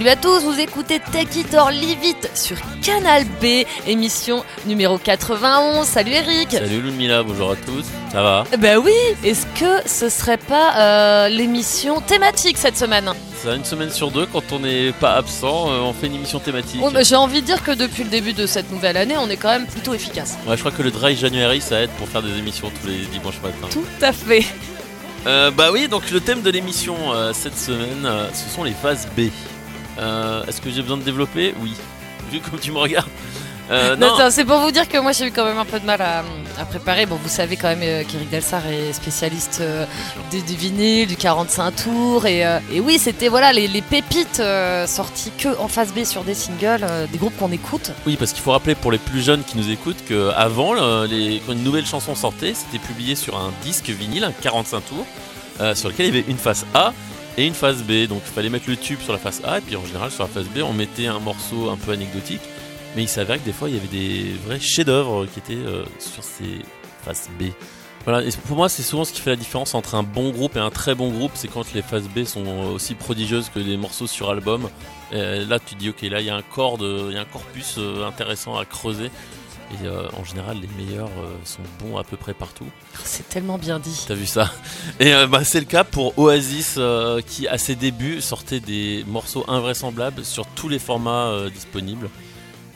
Salut 0.00 0.12
à 0.12 0.16
tous, 0.16 0.40
vous 0.44 0.58
écoutez 0.58 0.98
Take 1.12 1.40
It 1.40 1.54
or 1.54 1.70
Leave 1.70 2.02
It 2.02 2.30
sur 2.34 2.56
Canal 2.82 3.24
B, 3.42 3.66
émission 3.86 4.42
numéro 4.64 4.96
91. 4.96 5.86
Salut 5.86 6.12
Eric 6.12 6.52
Salut 6.52 6.80
Ludmilla, 6.80 7.22
bonjour 7.22 7.50
à 7.50 7.56
tous, 7.56 7.84
ça 8.10 8.22
va? 8.22 8.44
Eh 8.50 8.56
Ben 8.56 8.78
oui, 8.78 8.94
est-ce 9.22 9.44
que 9.60 9.86
ce 9.86 10.08
serait 10.08 10.38
pas 10.38 10.72
euh, 10.78 11.28
l'émission 11.28 12.00
thématique 12.00 12.56
cette 12.56 12.78
semaine? 12.78 13.12
Ça 13.44 13.54
une 13.54 13.64
semaine 13.66 13.90
sur 13.90 14.10
deux, 14.10 14.24
quand 14.24 14.40
on 14.52 14.60
n'est 14.60 14.92
pas 14.92 15.16
absent, 15.16 15.70
euh, 15.70 15.80
on 15.80 15.92
fait 15.92 16.06
une 16.06 16.14
émission 16.14 16.38
thématique. 16.38 16.80
Oh, 16.82 16.88
J'ai 17.02 17.16
envie 17.16 17.42
de 17.42 17.46
dire 17.46 17.62
que 17.62 17.72
depuis 17.72 18.04
le 18.04 18.08
début 18.08 18.32
de 18.32 18.46
cette 18.46 18.72
nouvelle 18.72 18.96
année, 18.96 19.18
on 19.18 19.28
est 19.28 19.36
quand 19.36 19.50
même 19.50 19.66
plutôt 19.66 19.92
efficace. 19.92 20.38
Ouais, 20.46 20.56
je 20.56 20.60
crois 20.60 20.72
que 20.72 20.82
le 20.82 20.92
Dry 20.92 21.14
January 21.14 21.60
ça 21.60 21.78
aide 21.78 21.90
pour 21.98 22.08
faire 22.08 22.22
des 22.22 22.38
émissions 22.38 22.72
tous 22.80 22.88
les 22.88 23.04
dimanches 23.12 23.42
matins. 23.42 23.68
Tout 23.70 23.84
à 24.00 24.14
fait. 24.14 24.46
Euh, 25.26 25.50
bah 25.50 25.68
oui, 25.70 25.88
donc 25.88 26.10
le 26.10 26.20
thème 26.20 26.40
de 26.40 26.48
l'émission 26.48 26.96
euh, 27.12 27.34
cette 27.34 27.58
semaine, 27.58 28.08
ce 28.32 28.48
sont 28.48 28.64
les 28.64 28.72
phases 28.72 29.06
B. 29.14 29.24
Euh, 30.00 30.44
Est-ce 30.46 30.60
que 30.60 30.70
j'ai 30.70 30.82
besoin 30.82 30.96
de 30.96 31.02
développer? 31.02 31.54
Oui. 31.60 31.72
Vu 32.30 32.40
comme 32.40 32.58
tu 32.58 32.72
me 32.72 32.78
regardes. 32.78 33.08
Euh, 33.70 33.94
Non, 33.94 34.16
c'est 34.30 34.44
pour 34.44 34.58
vous 34.58 34.72
dire 34.72 34.88
que 34.88 34.98
moi 34.98 35.12
j'ai 35.12 35.26
eu 35.26 35.30
quand 35.30 35.44
même 35.44 35.58
un 35.58 35.64
peu 35.64 35.78
de 35.78 35.86
mal 35.86 36.00
à, 36.02 36.24
à 36.60 36.64
préparer. 36.64 37.06
Bon, 37.06 37.16
vous 37.22 37.28
savez 37.28 37.56
quand 37.56 37.68
même 37.68 37.82
euh, 37.82 38.02
qu'Eric 38.02 38.28
Delsar 38.28 38.62
est 38.66 38.92
spécialiste 38.92 39.58
euh, 39.60 39.86
du, 40.32 40.42
du 40.42 40.56
vinyle, 40.56 41.06
du 41.06 41.14
45 41.16 41.70
tours. 41.76 42.26
Et, 42.26 42.44
euh, 42.44 42.58
et 42.72 42.80
oui, 42.80 42.98
c'était 42.98 43.28
voilà 43.28 43.52
les, 43.52 43.68
les 43.68 43.80
pépites 43.82 44.42
sorties 44.86 45.30
que 45.38 45.56
en 45.60 45.68
phase 45.68 45.92
B 45.92 46.02
sur 46.04 46.24
des 46.24 46.34
singles, 46.34 46.84
des 47.12 47.18
groupes 47.18 47.36
qu'on 47.38 47.52
écoute. 47.52 47.92
oui, 48.06 48.16
parce 48.16 48.32
qu'il 48.32 48.42
faut 48.42 48.50
rappeler 48.52 48.74
pour 48.74 48.90
les 48.90 48.98
plus 48.98 49.22
jeunes 49.22 49.44
qui 49.44 49.56
nous 49.56 49.70
écoutent 49.70 50.02
qu'avant, 50.08 50.74
quand 50.74 51.06
une 51.52 51.62
nouvelle 51.62 51.86
chanson 51.86 52.14
sortait, 52.16 52.54
c'était 52.54 52.84
publié 52.84 53.14
sur 53.14 53.36
un 53.38 53.50
disque 53.62 53.88
vinyle, 53.90 54.24
un 54.24 54.32
45 54.32 54.80
tours, 54.80 55.06
sur 55.76 55.88
lequel 55.90 56.06
il 56.06 56.14
y 56.16 56.18
avait 56.18 56.28
une 56.30 56.38
face 56.38 56.64
A 56.74 56.92
et 57.36 57.46
une 57.46 57.54
face 57.54 57.82
B. 57.82 58.06
Donc 58.08 58.22
il 58.26 58.32
fallait 58.32 58.48
mettre 58.50 58.68
le 58.68 58.76
tube 58.76 59.00
sur 59.00 59.12
la 59.12 59.18
face 59.18 59.40
A, 59.44 59.58
et 59.58 59.60
puis 59.60 59.76
en 59.76 59.84
général 59.84 60.10
sur 60.10 60.24
la 60.24 60.28
face 60.30 60.46
B, 60.46 60.58
on 60.62 60.72
mettait 60.72 61.06
un 61.06 61.18
morceau 61.20 61.70
un 61.70 61.76
peu 61.76 61.92
anecdotique. 61.92 62.40
Mais 62.96 63.02
il 63.02 63.08
s'avérait 63.08 63.38
que 63.38 63.44
des 63.44 63.52
fois, 63.52 63.68
il 63.68 63.76
y 63.76 63.78
avait 63.78 63.86
des 63.86 64.32
vrais 64.46 64.58
chefs-d'œuvre 64.58 65.26
qui 65.26 65.38
étaient 65.38 65.54
euh, 65.54 65.84
sur 66.00 66.24
ces 66.24 66.62
faces 67.04 67.28
B. 67.38 67.44
Voilà, 68.04 68.26
et 68.26 68.30
pour 68.48 68.56
moi, 68.56 68.68
c'est 68.70 68.82
souvent 68.82 69.04
ce 69.04 69.12
qui 69.12 69.20
fait 69.20 69.30
la 69.30 69.36
différence 69.36 69.74
entre 69.74 69.94
un 69.94 70.02
bon 70.02 70.30
groupe 70.30 70.56
et 70.56 70.58
un 70.58 70.70
très 70.70 70.94
bon 70.94 71.10
groupe, 71.10 71.32
c'est 71.34 71.48
quand 71.48 71.72
les 71.74 71.82
phases 71.82 72.08
B 72.08 72.24
sont 72.24 72.46
aussi 72.74 72.94
prodigieuses 72.94 73.50
que 73.54 73.58
les 73.60 73.76
morceaux 73.76 74.06
sur 74.06 74.30
album. 74.30 74.70
Euh, 75.12 75.44
là, 75.46 75.58
tu 75.60 75.74
te 75.74 75.78
dis, 75.80 75.90
ok, 75.90 76.00
là, 76.02 76.20
il 76.20 76.26
y 76.26 76.30
a 76.30 76.34
un 76.34 76.42
corps, 76.42 76.78
de- 76.78 77.08
il 77.10 77.14
y 77.14 77.18
a 77.18 77.20
un 77.20 77.24
corpus 77.26 77.74
euh, 77.78 78.06
intéressant 78.08 78.56
à 78.56 78.64
creuser. 78.64 79.10
Et 79.72 79.86
euh, 79.86 80.08
en 80.18 80.24
général, 80.24 80.58
les 80.60 80.84
meilleurs 80.84 81.10
euh, 81.18 81.36
sont 81.44 81.62
bons 81.78 81.96
à 81.96 82.04
peu 82.04 82.16
près 82.16 82.34
partout. 82.34 82.66
C'est 83.04 83.28
tellement 83.28 83.56
bien 83.56 83.78
dit. 83.78 84.04
T'as 84.08 84.14
vu 84.14 84.26
ça? 84.26 84.52
Et 84.98 85.14
euh, 85.14 85.26
bah, 85.26 85.44
c'est 85.44 85.60
le 85.60 85.66
cas 85.66 85.84
pour 85.84 86.18
Oasis, 86.18 86.78
qui 87.26 87.46
à 87.48 87.58
ses 87.58 87.76
débuts 87.76 88.20
sortait 88.20 88.60
des 88.60 89.04
morceaux 89.06 89.44
invraisemblables 89.48 90.24
sur 90.24 90.46
tous 90.46 90.68
les 90.68 90.78
formats 90.78 91.48
disponibles. 91.52 92.10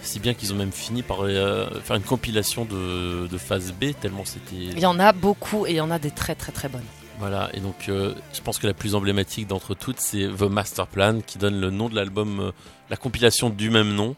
Si 0.03 0.21
bien 0.21 0.35
qu'ils 0.35 0.53
ont 0.53 0.57
même 0.57 0.73
fini 0.73 1.03
par 1.03 1.27
faire 1.27 1.97
une 1.97 2.03
compilation 2.03 2.65
de, 2.65 3.27
de 3.27 3.39
phase 3.39 3.73
B, 3.73 3.87
tellement 4.01 4.25
c'était. 4.25 4.55
Il 4.55 4.79
y 4.79 4.87
en 4.87 4.99
a 5.01 5.13
beaucoup 5.13 5.67
et 5.67 5.71
il 5.71 5.77
y 5.77 5.81
en 5.81 5.91
a 5.91 5.99
des 5.99 6.11
très 6.11 6.35
très 6.35 6.53
très 6.53 6.69
bonnes. 6.69 6.85
Voilà, 7.19 7.49
et 7.55 7.61
donc 7.61 7.89
euh, 7.89 8.13
je 8.33 8.41
pense 8.41 8.59
que 8.59 8.67
la 8.67 8.75
plus 8.75 8.95
emblématique 8.95 9.47
d'entre 9.47 9.75
toutes, 9.75 10.01
c'est 10.01 10.27
The 10.27 10.43
Master 10.43 10.87
Plan, 10.87 11.21
qui 11.25 11.39
donne 11.39 11.61
le 11.61 11.71
nom 11.71 11.89
de 11.89 11.95
l'album, 11.95 12.41
euh, 12.41 12.51
la 12.91 12.97
compilation 12.97 13.51
du 13.51 13.71
même 13.71 13.95
nom. 13.95 14.17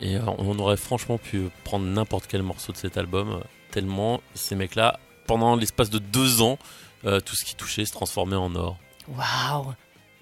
Et 0.00 0.16
euh, 0.16 0.20
on 0.38 0.58
aurait 0.58 0.76
franchement 0.76 1.18
pu 1.18 1.48
prendre 1.64 1.86
n'importe 1.86 2.26
quel 2.26 2.42
morceau 2.42 2.72
de 2.72 2.76
cet 2.76 2.96
album, 2.96 3.30
euh, 3.30 3.40
tellement 3.70 4.20
ces 4.34 4.54
mecs-là, 4.54 4.98
pendant 5.26 5.56
l'espace 5.56 5.90
de 5.90 5.98
deux 5.98 6.42
ans, 6.42 6.58
euh, 7.04 7.20
tout 7.20 7.34
ce 7.34 7.44
qui 7.44 7.54
touchait 7.54 7.84
se 7.84 7.92
transformait 7.92 8.36
en 8.36 8.54
or. 8.54 8.76
Waouh 9.08 9.74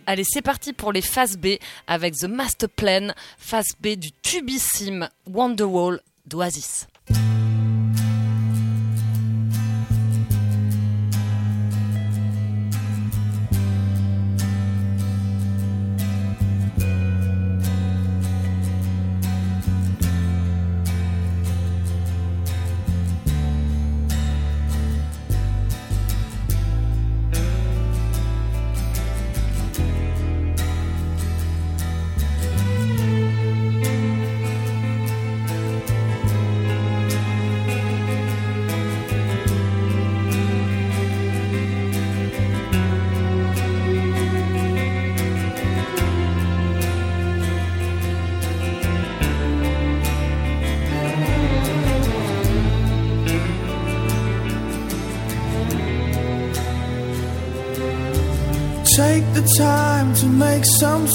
Allez, 0.06 0.24
c'est 0.24 0.42
parti 0.42 0.74
pour 0.74 0.92
les 0.92 1.00
phases 1.00 1.38
B 1.38 1.56
avec 1.86 2.14
The 2.14 2.24
Master 2.24 2.68
Plan, 2.68 3.08
phase 3.38 3.72
B 3.80 3.96
du 3.96 4.12
tubissime 4.12 5.08
Wonderwall 5.26 6.00
d'Oasis. 6.26 6.86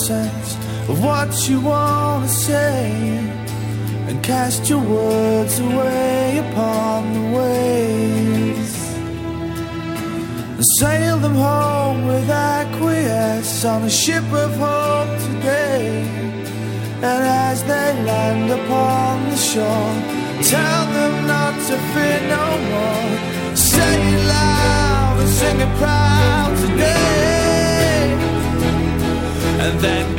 Sense 0.08 0.56
of 0.90 1.04
what 1.04 1.30
you 1.50 1.60
want 1.60 2.24
to 2.26 2.34
say 2.34 2.92
and 4.08 4.24
cast 4.24 4.70
your 4.70 4.80
words 4.80 5.60
away 5.60 6.38
upon 6.46 7.14
the 7.14 7.26
waves 7.38 8.76
and 10.58 10.66
sail 10.80 11.18
them 11.20 11.36
home 11.36 12.08
with 12.08 12.30
acquiesce 12.30 13.66
on 13.66 13.84
a 13.84 13.90
ship 13.90 14.24
of 14.44 14.52
hope 14.58 15.14
today. 15.28 15.88
And 17.08 17.22
as 17.48 17.64
they 17.64 17.90
land 18.10 18.50
upon 18.60 19.30
the 19.32 19.38
shore, 19.38 19.96
tell 20.54 20.84
them 20.98 21.28
not 21.28 21.56
to 21.68 21.76
fear 21.92 22.20
no 22.38 22.46
more. 22.72 23.56
Say 23.56 23.96
it 24.16 24.28
loud 24.36 25.16
and 25.20 25.30
sing 25.40 25.60
it 25.60 25.74
proud 25.78 26.52
today. 26.64 27.19
And 29.62 29.78
then 29.82 30.19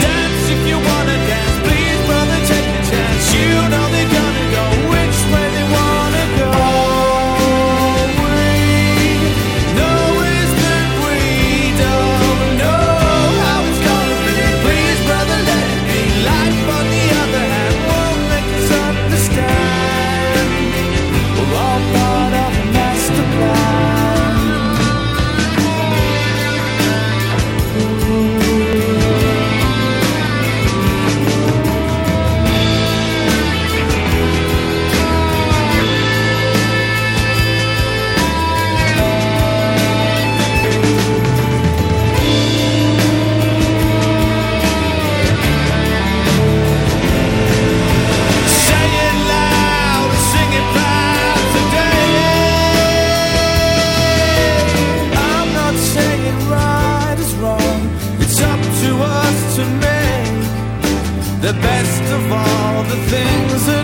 the 62.90 62.96
things 62.96 63.79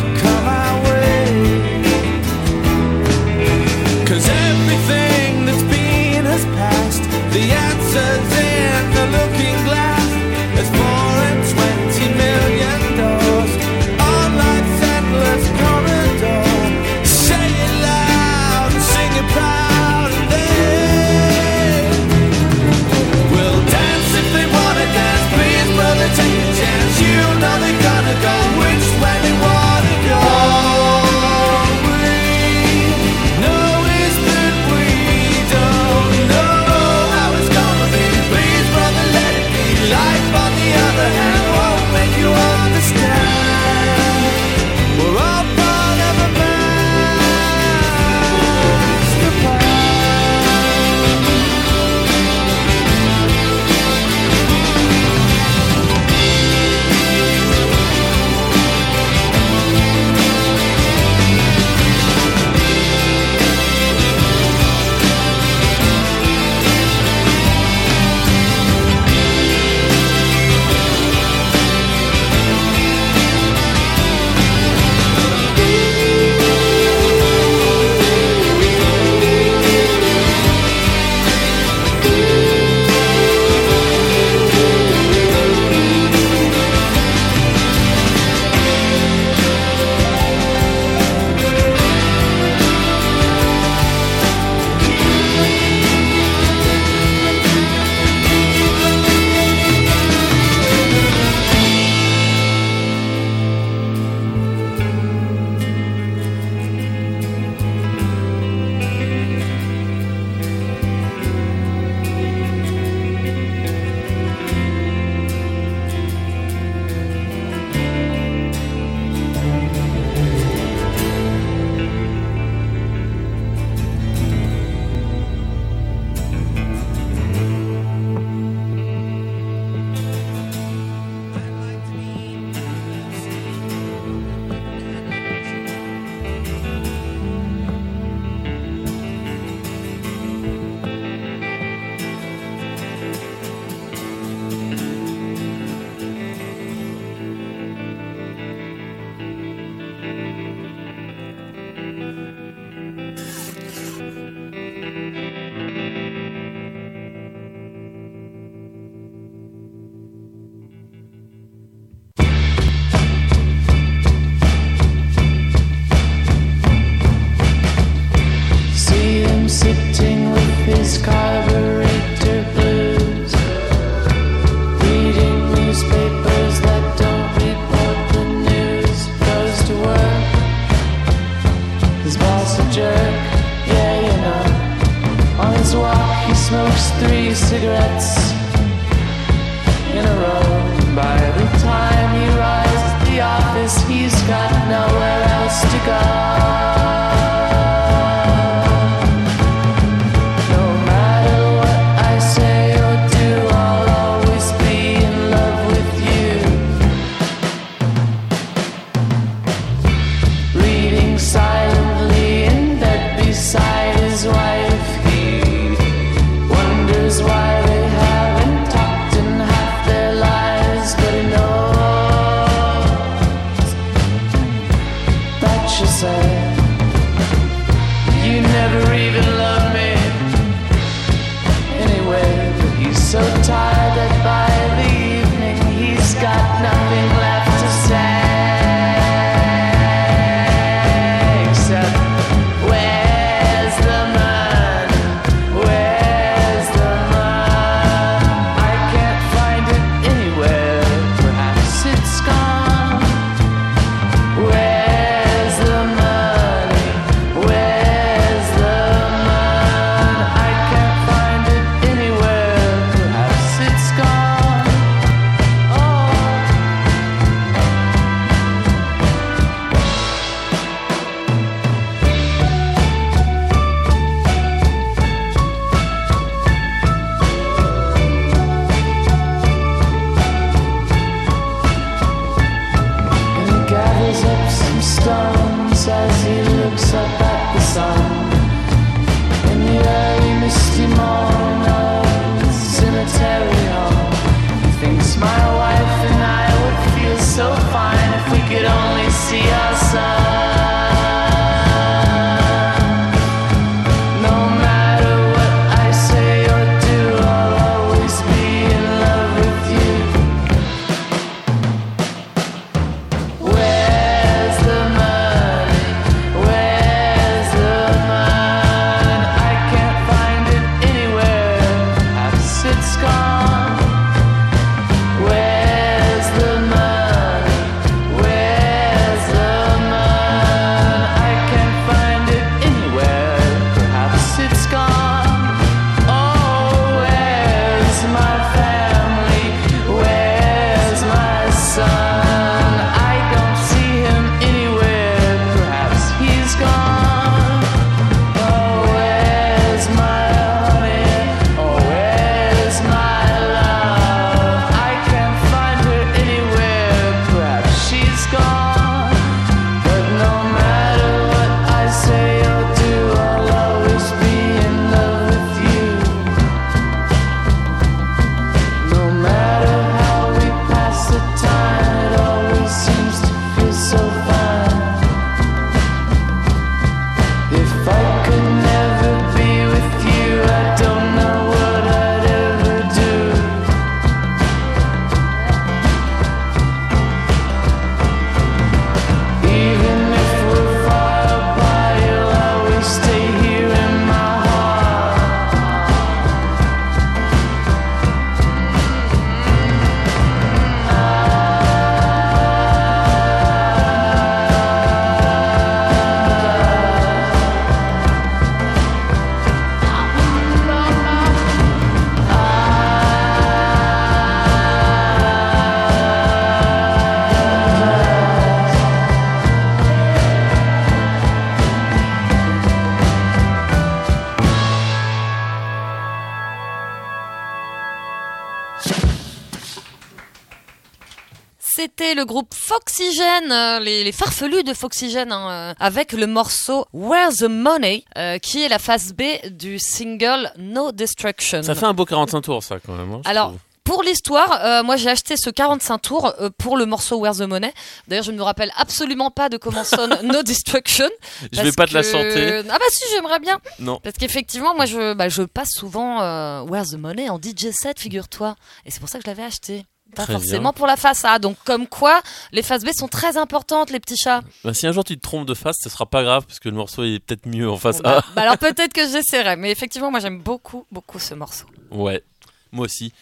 groupe 432.26 432.52
Foxygène, 432.54 433.50
euh, 433.50 433.80
les, 433.80 434.04
les 434.04 434.12
farfelus 434.12 434.62
de 434.64 434.74
Foxygène, 434.74 435.32
hein, 435.32 435.50
euh, 435.50 435.74
avec 435.80 436.12
le 436.12 436.26
morceau 436.26 436.84
Where's 436.92 437.36
the 437.38 437.48
Money, 437.48 438.04
euh, 438.18 438.38
qui 438.38 438.62
est 438.62 438.68
la 438.68 438.78
phase 438.78 439.12
B 439.14 439.22
du 439.50 439.78
single 439.78 440.52
No 440.58 440.92
Destruction. 440.92 441.62
Ça 441.62 441.74
fait 441.74 441.86
un 441.86 441.94
beau 441.94 442.04
45 442.04 442.40
tours, 442.42 442.62
ça, 442.62 442.76
quand 442.84 442.92
même. 442.94 443.12
hein, 443.12 443.22
Alors, 443.24 443.48
trouve. 443.48 443.60
Pour 443.84 444.02
l'histoire, 444.02 444.64
euh, 444.64 444.82
moi 444.82 444.96
j'ai 444.96 445.08
acheté 445.10 445.36
ce 445.36 445.48
45 445.48 445.98
tours 445.98 446.34
euh, 446.40 446.50
pour 446.58 446.76
le 446.76 446.86
morceau 446.86 447.18
Where's 447.20 447.38
the 447.38 447.42
Money. 447.42 447.72
D'ailleurs, 448.08 448.24
je 448.24 448.32
ne 448.32 448.36
me 448.36 448.42
rappelle 448.42 448.72
absolument 448.76 449.30
pas 449.30 449.48
de 449.48 449.58
comment 449.58 449.84
sonne 449.84 450.18
No 450.24 450.42
Destruction. 450.42 451.08
Je 451.52 451.62
vais 451.62 451.70
pas 451.70 451.86
te 451.86 451.94
la 451.94 452.02
chanter. 452.02 452.62
Ah 452.68 452.78
bah 452.80 452.84
si, 452.90 453.04
j'aimerais 453.14 453.38
bien. 453.38 453.60
Non. 453.78 454.00
Parce 454.02 454.16
qu'effectivement, 454.16 454.74
moi 454.74 454.86
je, 454.86 455.14
bah, 455.14 455.28
je 455.28 455.42
passe 455.42 455.70
souvent 455.70 456.20
euh, 456.20 456.62
Where's 456.62 456.90
the 456.90 456.98
Money 456.98 457.28
en 457.30 457.38
DJ 457.38 457.68
set, 457.70 458.00
figure-toi. 458.00 458.56
Et 458.86 458.90
c'est 458.90 458.98
pour 458.98 459.08
ça 459.08 459.18
que 459.18 459.24
je 459.24 459.30
l'avais 459.30 459.44
acheté. 459.44 459.84
Pas 460.16 460.24
Très 460.24 460.32
forcément 460.32 460.70
bien. 460.70 460.72
pour 460.72 460.86
la 460.86 460.96
face 460.96 461.24
A. 461.24 461.38
Donc 461.38 461.56
comme 461.64 461.86
quoi, 461.86 462.20
les 462.52 462.62
faces 462.62 462.82
B 462.84 462.88
sont 462.96 463.06
très 463.08 463.36
importantes, 463.36 463.90
les 463.90 464.00
petits 464.00 464.16
chats. 464.16 464.40
Bah, 464.64 464.72
si 464.74 464.86
un 464.86 464.92
jour 464.92 465.04
tu 465.04 465.14
te 465.16 465.20
trompes 465.20 465.46
de 465.46 465.54
face, 465.54 465.76
ce 465.82 465.90
sera 465.90 466.06
pas 466.06 466.22
grave, 466.22 466.44
parce 466.46 466.58
que 466.58 466.68
le 466.70 466.74
morceau 466.76 467.04
est 467.04 467.18
peut-être 467.20 467.46
mieux 467.46 467.68
en 467.70 467.76
face 467.76 467.98
Bon, 467.98 468.08
bah, 468.10 468.24
A. 468.26 468.32
bah 468.34 468.42
alors 468.42 468.58
peut-être 468.58 468.92
que 468.94 469.06
j'essaierai. 469.06 469.56
Mais 469.56 469.70
effectivement, 469.70 470.10
moi 470.10 470.20
j'aime 470.20 470.40
beaucoup, 470.40 470.86
beaucoup 470.90 471.18
ce 471.18 471.34
morceau. 471.34 471.66
Ouais, 471.90 472.24
moi 472.72 472.86
aussi. 472.86 473.12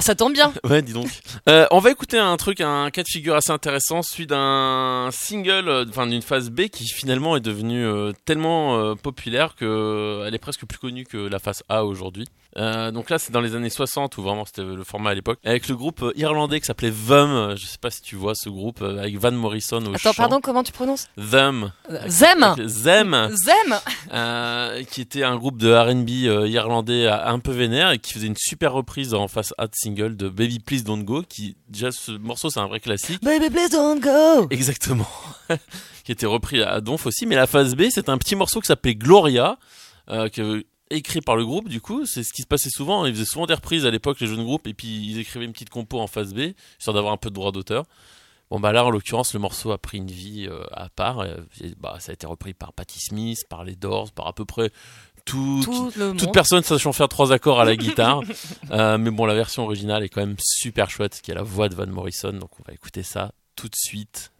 Ça 0.00 0.14
tombe 0.14 0.32
bien. 0.32 0.52
Ouais, 0.64 0.80
dis 0.80 0.92
donc. 0.92 1.08
Euh, 1.48 1.66
on 1.72 1.80
va 1.80 1.90
écouter 1.90 2.18
un 2.18 2.36
truc, 2.36 2.60
un 2.60 2.88
cas 2.90 3.02
de 3.02 3.08
figure 3.08 3.34
assez 3.34 3.50
intéressant, 3.50 4.02
celui 4.02 4.28
d'un 4.28 5.08
single, 5.10 5.68
euh, 5.68 5.84
enfin 5.88 6.06
d'une 6.06 6.22
phase 6.22 6.50
B 6.50 6.68
qui 6.68 6.86
finalement 6.86 7.36
est 7.36 7.40
devenue 7.40 7.84
euh, 7.84 8.12
tellement 8.24 8.78
euh, 8.78 8.94
populaire 8.94 9.56
que 9.56 10.22
elle 10.26 10.34
est 10.34 10.38
presque 10.38 10.66
plus 10.66 10.78
connue 10.78 11.04
que 11.04 11.16
la 11.16 11.40
phase 11.40 11.64
A 11.68 11.84
aujourd'hui. 11.84 12.28
Euh, 12.58 12.90
donc 12.90 13.08
là, 13.08 13.18
c'est 13.18 13.32
dans 13.32 13.40
les 13.40 13.54
années 13.54 13.70
60 13.70 14.18
où 14.18 14.22
vraiment 14.22 14.44
c'était 14.44 14.62
le 14.64 14.82
format 14.84 15.10
à 15.10 15.14
l'époque, 15.14 15.38
avec 15.44 15.68
le 15.68 15.76
groupe 15.76 16.02
euh, 16.02 16.12
irlandais 16.16 16.58
qui 16.60 16.66
s'appelait 16.66 16.90
Them. 16.90 17.54
Je 17.56 17.64
sais 17.64 17.78
pas 17.80 17.90
si 17.90 18.02
tu 18.02 18.16
vois 18.16 18.34
ce 18.34 18.48
groupe 18.48 18.82
euh, 18.82 18.98
avec 18.98 19.16
Van 19.18 19.30
Morrison 19.32 19.78
au 19.86 19.90
Attends, 19.90 19.98
chant. 19.98 20.14
pardon, 20.14 20.40
comment 20.40 20.62
tu 20.64 20.72
prononces 20.72 21.08
Them. 21.16 21.72
Zem 22.08 22.54
Them. 22.84 23.28
Zem 23.36 23.76
Euh, 24.12 24.82
qui 24.84 25.00
était 25.00 25.22
un 25.22 25.36
groupe 25.36 25.58
de 25.58 25.72
R&B 25.72 26.08
irlandais 26.48 27.06
un 27.08 27.38
peu 27.38 27.52
vénère 27.52 27.92
et 27.92 27.98
qui 27.98 28.12
faisait 28.12 28.26
une 28.26 28.36
super 28.36 28.72
reprise 28.72 29.14
en 29.14 29.28
face 29.28 29.54
A 29.58 29.66
de 29.66 29.72
single 29.74 30.16
de 30.16 30.28
Baby 30.28 30.58
Please 30.58 30.82
Don't 30.82 31.04
Go 31.04 31.22
qui 31.28 31.56
déjà 31.68 31.90
ce 31.92 32.12
morceau 32.12 32.50
c'est 32.50 32.60
un 32.60 32.66
vrai 32.66 32.80
classique 32.80 33.22
Baby, 33.22 33.50
please 33.50 33.68
don't 33.70 34.00
go 34.00 34.46
exactement 34.50 35.06
qui 36.04 36.12
était 36.12 36.26
repris 36.26 36.62
à 36.62 36.80
Donf 36.80 37.06
aussi 37.06 37.26
mais 37.26 37.36
la 37.36 37.46
phase 37.46 37.74
B 37.76 37.84
c'est 37.90 38.08
un 38.08 38.18
petit 38.18 38.34
morceau 38.36 38.60
qui 38.60 38.66
s'appelait 38.66 38.94
Gloria 38.94 39.58
euh, 40.10 40.28
que 40.28 40.64
écrit 40.90 41.20
par 41.20 41.36
le 41.36 41.44
groupe 41.44 41.68
du 41.68 41.80
coup 41.80 42.06
c'est 42.06 42.22
ce 42.22 42.32
qui 42.32 42.42
se 42.42 42.46
passait 42.46 42.70
souvent 42.70 43.06
ils 43.06 43.14
faisaient 43.14 43.24
souvent 43.24 43.46
des 43.46 43.54
reprises 43.54 43.86
à 43.86 43.90
l'époque 43.90 44.20
les 44.20 44.26
jeunes 44.26 44.44
groupes 44.44 44.66
et 44.66 44.74
puis 44.74 44.88
ils 44.88 45.18
écrivaient 45.18 45.44
une 45.44 45.52
petite 45.52 45.70
compo 45.70 45.98
en 46.00 46.06
phase 46.06 46.34
B 46.34 46.52
histoire 46.78 46.94
d'avoir 46.94 47.12
un 47.12 47.18
peu 47.18 47.30
de 47.30 47.34
droit 47.34 47.52
d'auteur 47.52 47.84
Bon 48.50 48.58
bah 48.58 48.72
là 48.72 48.82
en 48.82 48.90
l'occurrence 48.90 49.34
le 49.34 49.40
morceau 49.40 49.72
a 49.72 49.78
pris 49.78 49.98
une 49.98 50.10
vie 50.10 50.46
euh, 50.48 50.64
à 50.72 50.88
part 50.88 51.22
et, 51.24 51.34
bah, 51.78 51.96
ça 51.98 52.12
a 52.12 52.14
été 52.14 52.26
repris 52.26 52.54
par 52.54 52.72
Patti 52.72 52.98
Smith, 52.98 53.38
par 53.50 53.62
les 53.62 53.76
Doors, 53.76 54.10
par 54.12 54.26
à 54.26 54.32
peu 54.32 54.46
près 54.46 54.70
tout, 55.26 55.60
Tout 55.62 55.92
le 55.96 56.14
toute 56.16 56.32
personne 56.32 56.62
sachant 56.62 56.92
faire 56.94 57.08
trois 57.08 57.32
accords 57.32 57.60
à 57.60 57.66
la 57.66 57.76
guitare. 57.76 58.22
Euh, 58.70 58.96
mais 58.96 59.10
bon, 59.10 59.26
la 59.26 59.34
version 59.34 59.64
originale 59.64 60.02
est 60.02 60.08
quand 60.08 60.22
même 60.22 60.36
super 60.40 60.88
chouette, 60.88 61.20
qui 61.22 61.30
a 61.30 61.34
la 61.34 61.42
voix 61.42 61.68
de 61.68 61.74
Van 61.74 61.86
Morrison. 61.86 62.32
Donc 62.32 62.58
on 62.58 62.62
va 62.66 62.72
écouter 62.72 63.02
ça 63.02 63.32
tout 63.54 63.68
de 63.68 63.76
suite. 63.76 64.32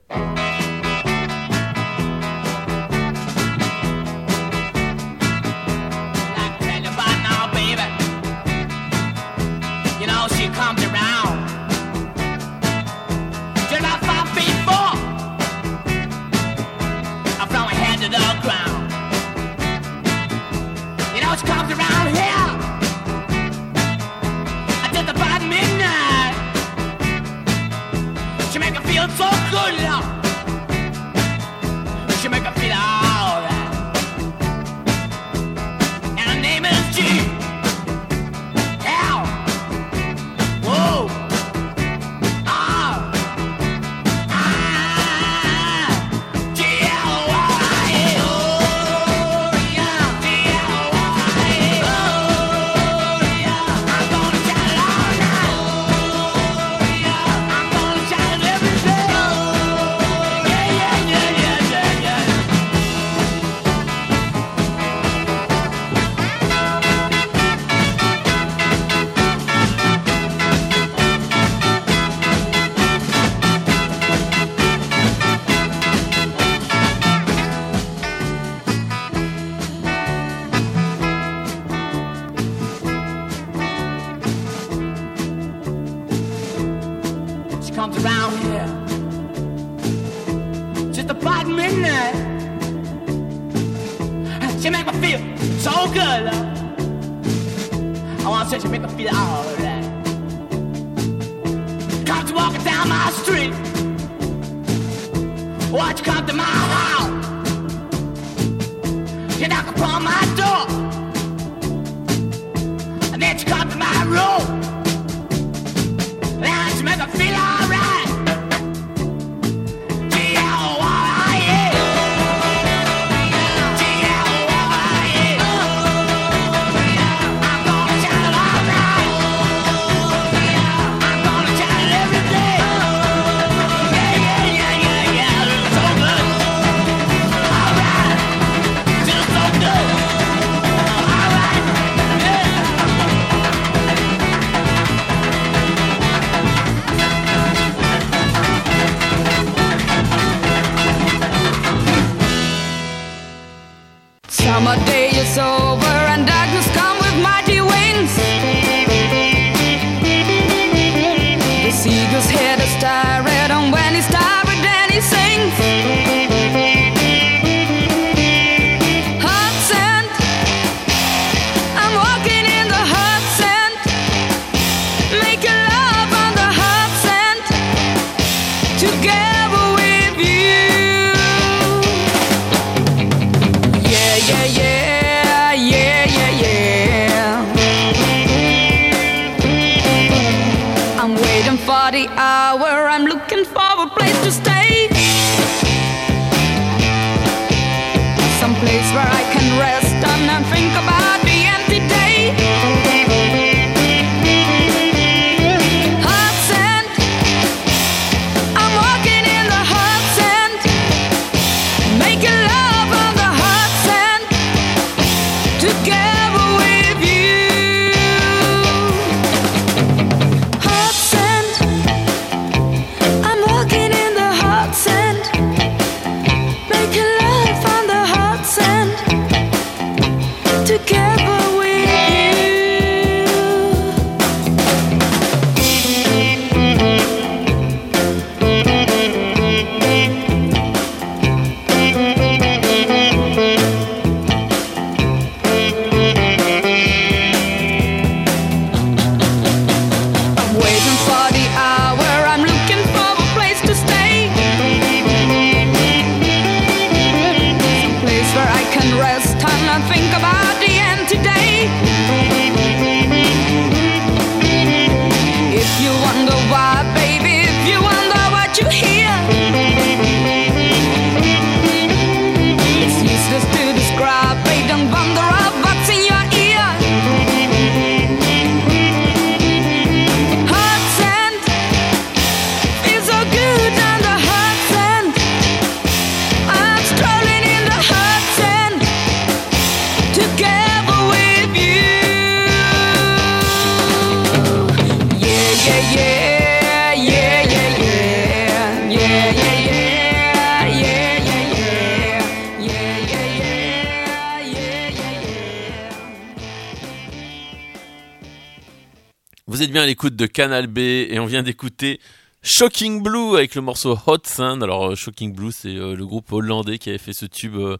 L'écoute 309.98 310.14
de 310.14 310.26
Canal 310.26 310.68
B 310.68 310.78
et 310.78 311.18
on 311.18 311.26
vient 311.26 311.42
d'écouter 311.42 311.98
Shocking 312.40 313.02
Blue 313.02 313.34
avec 313.34 313.56
le 313.56 313.62
morceau 313.62 313.98
Hot 314.06 314.18
Sand. 314.22 314.62
Alors 314.62 314.92
euh, 314.92 314.94
Shocking 314.94 315.34
Blue 315.34 315.50
c'est 315.50 315.74
euh, 315.74 315.96
le 315.96 316.06
groupe 316.06 316.30
hollandais 316.30 316.78
qui 316.78 316.88
avait 316.88 316.98
fait 316.98 317.12
ce 317.12 317.26
tube 317.26 317.56
euh, 317.56 317.78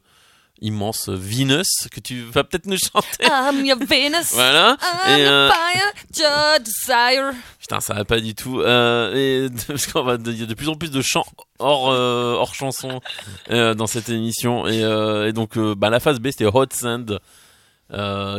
immense 0.61 1.11
Venus 1.11 1.69
que 1.93 2.01
tu 2.01 2.23
vas 2.23 2.43
peut-être 2.43 2.67
nous 2.67 2.77
chanter. 2.77 3.25
I'm 3.25 3.65
your 3.65 3.79
Venus. 3.79 4.33
Voilà. 4.33 4.77
I'm 4.81 5.17
Et, 5.17 5.27
euh, 5.27 5.49
fire, 5.49 5.93
your 6.17 6.59
desire. 6.59 7.35
Putain, 7.61 7.79
ça 7.79 7.95
va 7.95 8.05
pas 8.05 8.19
du 8.19 8.35
tout. 8.35 8.61
Euh, 8.61 9.15
et 9.15 9.49
parce 9.69 9.87
qu'on 9.87 10.03
va, 10.03 10.17
il 10.27 10.41
y 10.41 10.43
a 10.43 10.47
de 10.47 10.55
plus 10.55 10.69
en 10.69 10.75
plus 10.75 10.91
de 10.91 11.03
chants 11.03 11.27
hors 11.61 11.93
euh, 11.93 12.35
hors 12.35 12.53
chanson 12.53 13.01
dans 13.49 13.87
cette 13.87 14.09
émission. 14.09 14.67
Et, 14.67 14.81
et 15.29 15.33
donc, 15.33 15.57
bah, 15.57 15.89
la 15.89 16.01
phase 16.01 16.19
B, 16.19 16.31
c'était 16.33 16.47
Hot 16.47 16.67
Sand, 16.73 17.21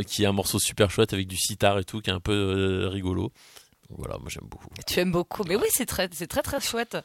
qui 0.05 0.23
est 0.23 0.27
un 0.27 0.33
morceau 0.33 0.59
super 0.59 0.91
chouette 0.91 1.13
avec 1.13 1.27
du 1.27 1.37
sitar 1.37 1.79
et 1.79 1.85
tout, 1.85 2.01
qui 2.01 2.09
est 2.09 2.13
un 2.13 2.19
peu 2.19 2.89
rigolo. 2.91 3.31
Voilà, 3.97 4.17
moi 4.19 4.27
j'aime 4.29 4.45
beaucoup. 4.47 4.67
Tu 4.85 4.99
aimes 4.99 5.11
beaucoup, 5.11 5.43
mais 5.47 5.55
oui, 5.55 5.65
c'est 5.71 5.85
très, 5.85 6.07
c'est 6.13 6.27
très, 6.27 6.41
très 6.43 6.59
chouette. 6.61 6.95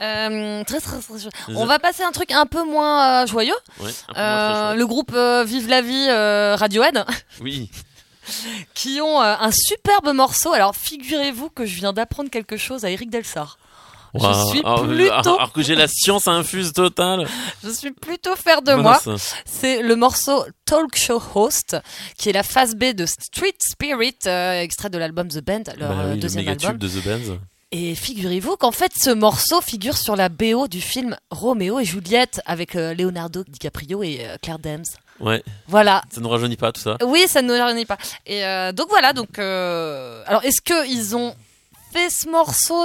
Euh, 0.00 0.64
très, 0.64 0.80
très, 0.80 0.98
très 1.00 1.18
chouette. 1.20 1.32
On 1.48 1.64
va 1.66 1.78
passer 1.78 2.02
à 2.02 2.08
un 2.08 2.12
truc 2.12 2.32
un 2.32 2.46
peu 2.46 2.64
moins 2.64 3.22
euh, 3.22 3.26
joyeux. 3.26 3.54
Ouais, 3.80 3.90
un 4.08 4.12
peu 4.12 4.20
moins 4.20 4.24
Euh, 4.24 4.48
très 4.62 4.68
chouette. 4.70 4.78
le 4.78 4.86
groupe 4.86 5.12
Vive 5.46 5.68
la 5.68 5.82
vie 5.82 6.10
Radiohead, 6.56 7.04
Oui. 7.40 7.70
qui 8.74 9.00
ont 9.00 9.20
un 9.20 9.50
superbe 9.52 10.12
morceau. 10.12 10.52
Alors, 10.52 10.74
figurez-vous 10.74 11.48
que 11.50 11.64
je 11.64 11.76
viens 11.76 11.92
d'apprendre 11.92 12.28
quelque 12.28 12.56
chose 12.56 12.84
à 12.84 12.90
Eric 12.90 13.08
Delsart. 13.08 13.58
Waouh. 14.22 14.50
suis 14.50 14.60
alors, 14.64 14.86
plutôt- 14.86 15.34
alors 15.36 15.52
que 15.52 15.62
j'ai 15.62 15.74
la 15.74 15.88
science 15.88 16.28
infuse 16.28 16.72
totale. 16.72 17.26
Je 17.64 17.70
suis 17.70 17.90
plutôt 17.92 18.34
fier 18.36 18.62
de 18.62 18.74
moi. 18.74 19.00
C'est 19.44 19.82
le 19.82 19.96
morceau 19.96 20.44
Talk 20.64 20.96
Show 20.96 21.22
Host, 21.34 21.76
qui 22.18 22.28
est 22.28 22.32
la 22.32 22.42
phase 22.42 22.74
B 22.74 22.92
de 22.94 23.06
Street 23.06 23.56
Spirit, 23.60 24.16
euh, 24.26 24.60
extrait 24.60 24.90
de 24.90 24.98
l'album 24.98 25.28
The 25.28 25.40
Band, 25.44 25.62
leur 25.78 25.88
Bah 25.90 25.94
euh, 26.00 26.08
oui, 26.10 26.14
le 26.16 26.20
deuxième 26.20 26.44
méga 26.44 26.52
album. 26.52 26.72
tube 26.72 26.78
de 26.78 26.88
The 27.00 27.04
Benz. 27.04 27.38
Et 27.72 27.94
figurez-vous 27.96 28.56
qu'en 28.56 28.70
fait, 28.70 28.92
ce 28.96 29.10
morceau 29.10 29.60
figure 29.60 29.96
sur 29.96 30.14
la 30.14 30.28
BO 30.28 30.68
du 30.68 30.80
film 30.80 31.16
Roméo 31.30 31.80
et 31.80 31.84
Juliette 31.84 32.40
avec 32.46 32.76
euh, 32.76 32.94
Leonardo 32.94 33.42
DiCaprio 33.46 34.02
et 34.04 34.20
euh, 34.22 34.36
Claire 34.40 34.60
Danes. 34.60 34.84
Ouais, 35.18 35.42
Voilà. 35.66 36.02
ça 36.10 36.20
nous 36.20 36.28
rajeunit 36.28 36.56
pas 36.56 36.70
tout 36.72 36.80
ça. 36.80 36.96
Oui, 37.04 37.24
ça 37.26 37.42
ne 37.42 37.48
nous 37.48 37.64
réunit 37.64 37.84
pas. 37.86 37.96
Et 38.26 38.44
euh, 38.44 38.70
donc 38.72 38.88
voilà. 38.90 39.12
Donc, 39.14 39.38
alors, 39.38 40.44
est-ce 40.44 40.60
que 40.60 40.88
ils 40.88 41.16
ont 41.16 41.34
fait 41.96 42.10
ce 42.10 42.28
morceau 42.28 42.84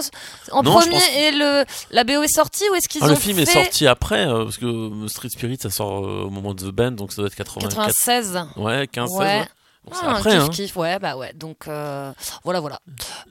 en 0.51 0.63
Non, 0.63 0.71
premier 0.79 0.97
et 1.17 1.31
le 1.31 1.65
la 1.91 2.03
BO 2.03 2.21
est 2.23 2.33
sortie 2.33 2.63
ou 2.71 2.75
est-ce 2.75 2.87
qu'ils 2.87 3.01
Ah, 3.03 3.07
ont 3.07 3.09
le 3.09 3.15
film 3.15 3.37
fait 3.37 3.43
est 3.43 3.53
sorti 3.63 3.87
après, 3.87 4.27
euh, 4.27 4.43
parce 4.45 4.57
que 4.57 4.65
euh, 4.65 5.07
Street 5.07 5.29
Spirit 5.29 5.57
ça 5.61 5.69
sort 5.69 6.05
euh, 6.05 6.23
au 6.25 6.29
moment 6.29 6.53
de 6.53 6.63
The 6.69 6.73
Band, 6.73 6.91
donc 6.91 7.11
ça 7.11 7.17
doit 7.21 7.27
être 7.27 7.35
84. 7.35 7.75
96 7.75 8.39
Ouais, 8.57 8.87
15, 8.87 9.09
16. 9.09 9.17
Ouais. 9.19 9.25
ouais. 9.25 9.45
Bon, 9.83 9.91
Ah, 10.03 10.17
après, 10.17 10.29
kiff, 10.33 10.41
hein. 10.43 10.47
kiff, 10.49 10.77
ouais, 10.77 10.99
bah 10.99 11.17
ouais. 11.17 11.33
Donc 11.33 11.67
euh, 11.67 12.11
voilà, 12.43 12.59
voilà. 12.59 12.79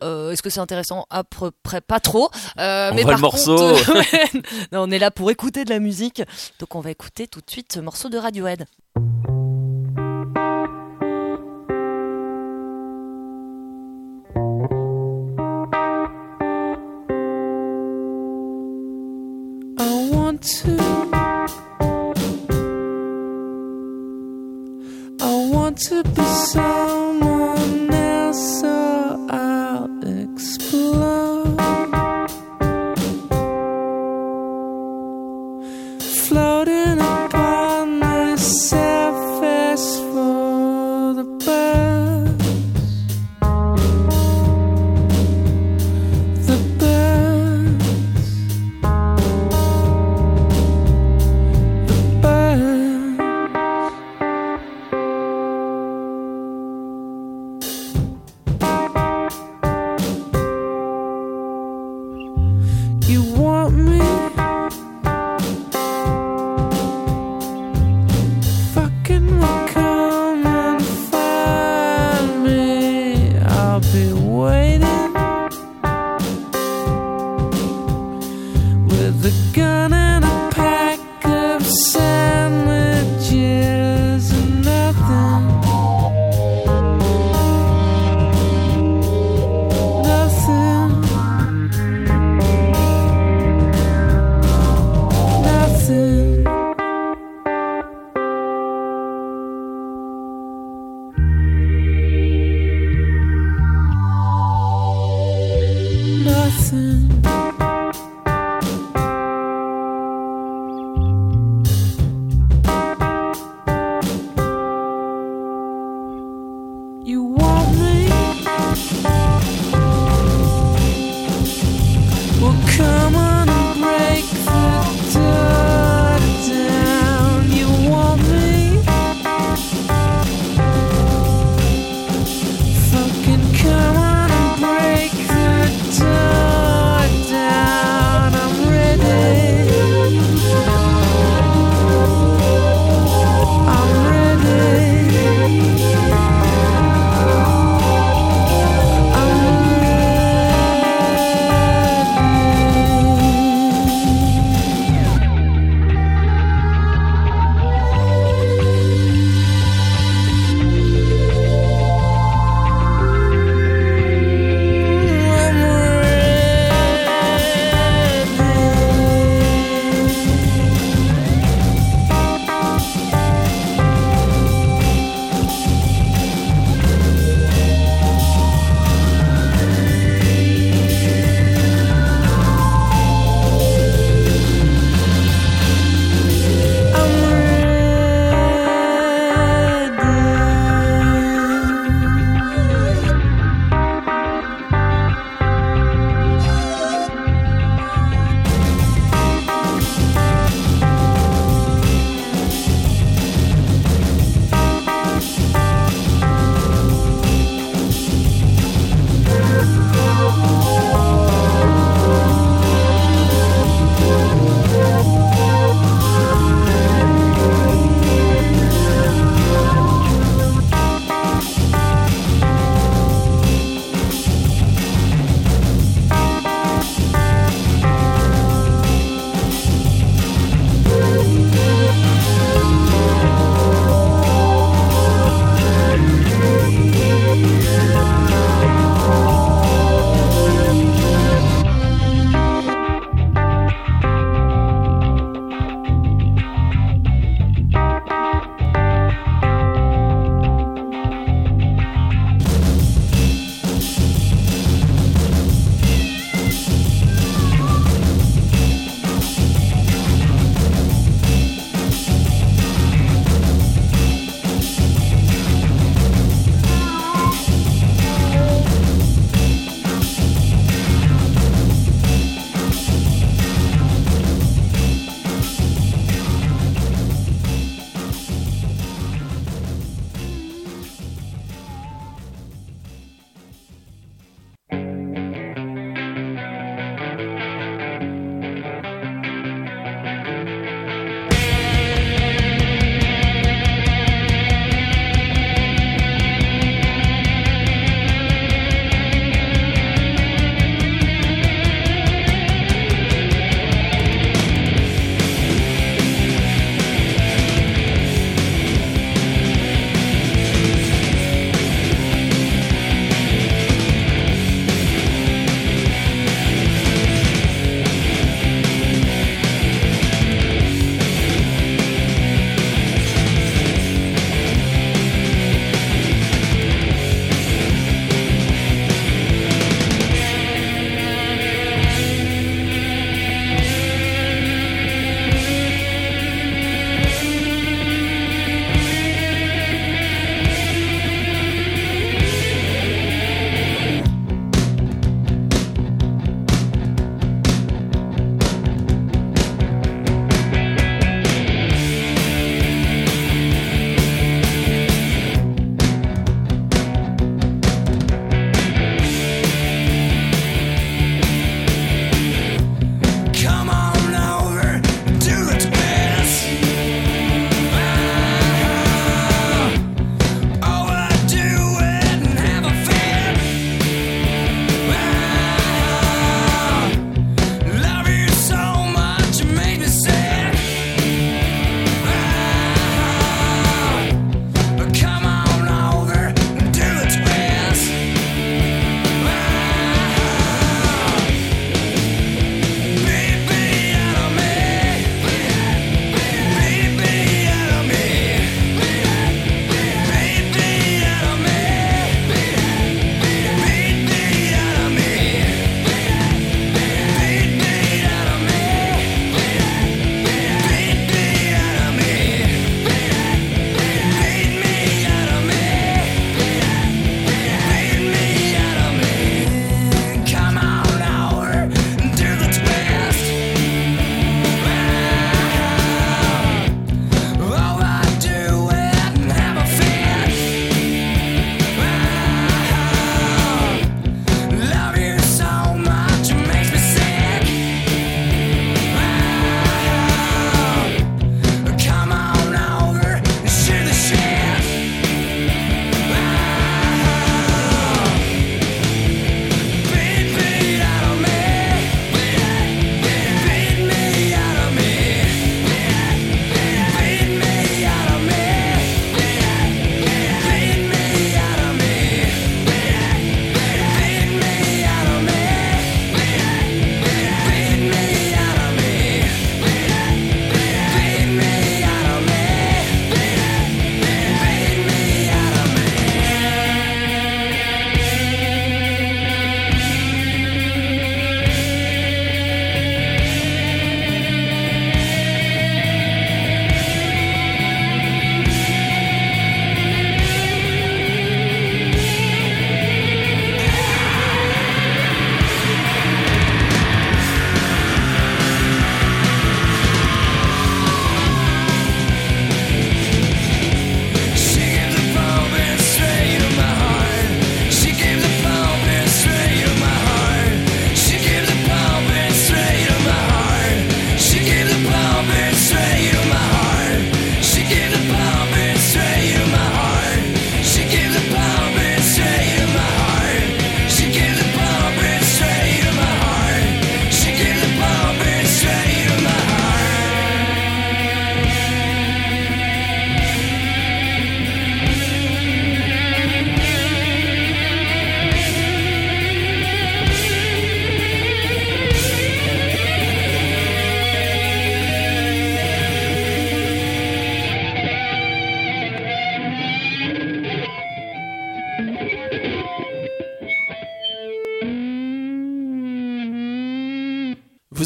Euh, 0.02 0.32
Est-ce 0.32 0.42
que 0.42 0.50
c'est 0.50 0.58
intéressant? 0.58 1.06
À 1.08 1.22
peu 1.22 1.52
près 1.62 1.80
pas 1.80 2.00
trop. 2.00 2.28
Euh, 2.58 2.90
On 2.90 2.94
mais 2.96 3.02
par 3.04 3.12
le 3.14 3.18
morceau. 3.20 3.56
contre, 3.56 3.92
non, 4.72 4.82
on 4.82 4.90
est 4.90 4.98
là 4.98 5.12
pour 5.12 5.30
écouter 5.30 5.64
de 5.64 5.70
la 5.70 5.78
musique. 5.78 6.22
Donc 6.58 6.74
on 6.74 6.80
va 6.80 6.90
écouter 6.90 7.28
tout 7.28 7.40
de 7.40 7.48
suite 7.48 7.72
ce 7.74 7.78
morceau 7.78 8.08
de 8.08 8.18
Radiohead. 8.18 8.66
To. 20.40 20.76
I 25.20 25.50
want 25.52 25.78
to 25.88 26.02
be 26.02 26.22
someone 26.22 27.29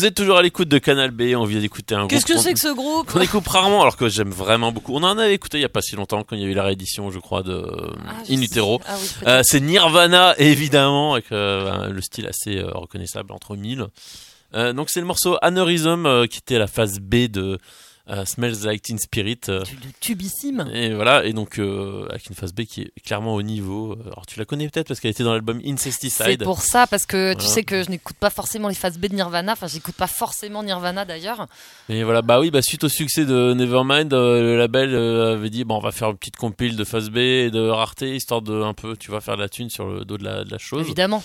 Vous 0.05 0.09
êtes 0.09 0.17
toujours 0.17 0.37
à 0.37 0.43
l'écoute 0.43 0.69
de 0.69 0.77
Canal 0.77 1.13
B, 1.13 1.33
on 1.35 1.47
vient 1.47 1.61
d'écouter 1.61 1.95
un 1.95 2.07
Qu'est-ce 2.09 2.27
que 2.27 2.37
c'est 2.37 2.53
que 2.53 2.61
ce 2.61 2.75
groupe 2.75 3.11
qu'on 3.11 3.23
écoute 3.23 3.49
rarement, 3.49 3.81
alors 3.81 3.97
que 3.97 4.11
j'aime 4.11 4.29
vraiment 4.29 4.71
beaucoup. 4.71 4.93
On 4.93 5.03
en 5.03 5.17
avait 5.17 5.33
écouté 5.33 5.57
il 5.57 5.63
y 5.63 5.65
a 5.65 5.71
pas 5.71 5.81
si 5.81 5.97
longtemps, 5.97 6.25
quand 6.25 6.37
il 6.37 6.43
y 6.43 6.45
a 6.45 6.47
eu 6.47 6.53
la 6.53 6.63
réédition, 6.63 7.11
je 7.11 7.19
crois, 7.19 7.43
de 7.43 7.67
Ah, 8.07 8.17
In. 8.29 8.43
Utero. 8.43 8.83
Ah 8.87 8.97
oui. 9.01 9.09
Euh, 9.27 9.41
c'est 9.43 9.61
Nirvana, 9.61 10.35
évidemment, 10.37 11.15
avec 11.15 11.33
euh, 11.33 11.89
le 11.89 12.03
style 12.03 12.27
assez 12.27 12.59
euh, 12.59 12.71
reconnaissable 12.73 13.33
entre 13.33 13.57
mille. 13.57 13.87
Donc 14.53 14.91
c'est 14.91 15.01
le 15.01 15.07
morceau 15.07 15.39
Aneurysm 15.41 16.29
qui 16.29 16.39
était 16.39 16.59
la 16.59 16.67
phase 16.67 17.01
B 17.01 17.29
de 17.29 17.59
euh, 18.11 18.25
Smells 18.27 18.65
Like 18.65 18.83
Teen 18.83 18.99
Spirit. 18.99 19.41
euh, 19.49 19.63
Tu- 19.63 19.77
le 19.77 19.93
tubissime. 20.01 20.69
et 20.75 20.93
voilà, 20.95 21.25
et 21.25 21.33
donc 21.33 21.59
euh, 21.59 22.07
avec 22.11 22.29
une 22.29 22.35
phase 22.35 22.53
B 22.53 22.63
qui 22.65 22.83
est 22.83 23.01
clairement 23.05 23.35
au 23.35 23.43
niveau. 23.43 23.93
Euh, 23.93 24.03
Alors 24.07 24.27
tu 24.27 24.39
la 24.39 24.45
connais 24.45 24.69
peut-être 24.69 24.89
parce 24.89 25.01
qu'elle 25.01 25.11
était 25.13 25.25
dans 25.25 25.33
l'album 25.33 25.61
C'est 25.63 25.71
Incesticide. 25.71 26.45
pour 26.45 26.61
ça, 26.61 26.87
parce 26.87 27.07
que 27.07 27.33
tu 27.33 27.39
Voilà. 27.39 27.55
sais 27.55 27.63
que 27.65 27.83
je 27.83 27.91
n'écoute 27.91 28.17
pas 28.17 28.31
forcément 28.31 28.69
les 28.69 28.75
phases 28.75 28.99
B 28.99 29.07
de 29.07 29.15
Nirvana. 29.15 29.53
Enfin, 29.53 29.67
j'écoute 29.67 29.95
pas 29.95 30.07
forcément 30.07 30.63
Nirvana 30.63 31.05
d'ailleurs. 31.05 31.47
Et 31.89 32.03
voilà, 32.05 32.23
bah 32.23 32.41
oui, 32.41 32.51
bah 32.51 32.63
suite 32.63 32.85
au 32.85 32.89
succès 32.89 33.25
de 33.25 33.55
Nevermind, 33.55 34.13
euh, 34.13 34.41
le 34.43 34.59
label 34.59 34.95
avait 34.95 35.51
dit 35.51 35.65
bon, 35.65 35.77
on 35.77 35.81
va 35.81 35.93
faire 35.93 36.11
une 36.11 36.17
petite 36.19 36.37
compile 36.37 36.77
de 36.77 36.85
phase 36.85 37.11
B 37.11 37.17
et 37.19 37.51
de 37.51 37.61
rareté 37.69 38.15
histoire 38.15 38.43
de 38.43 38.63
un 38.63 38.75
peu, 38.75 38.97
tu 38.97 39.11
vas 39.11 39.21
faire 39.21 39.37
de 39.37 39.43
la 39.43 39.49
thune 39.49 39.71
sur 39.71 39.87
le 39.89 40.05
dos 40.05 40.19
de 40.19 40.25
la, 40.25 40.45
de 40.45 40.51
la 40.51 40.59
chose. 40.59 40.83
Évidemment. 40.83 41.23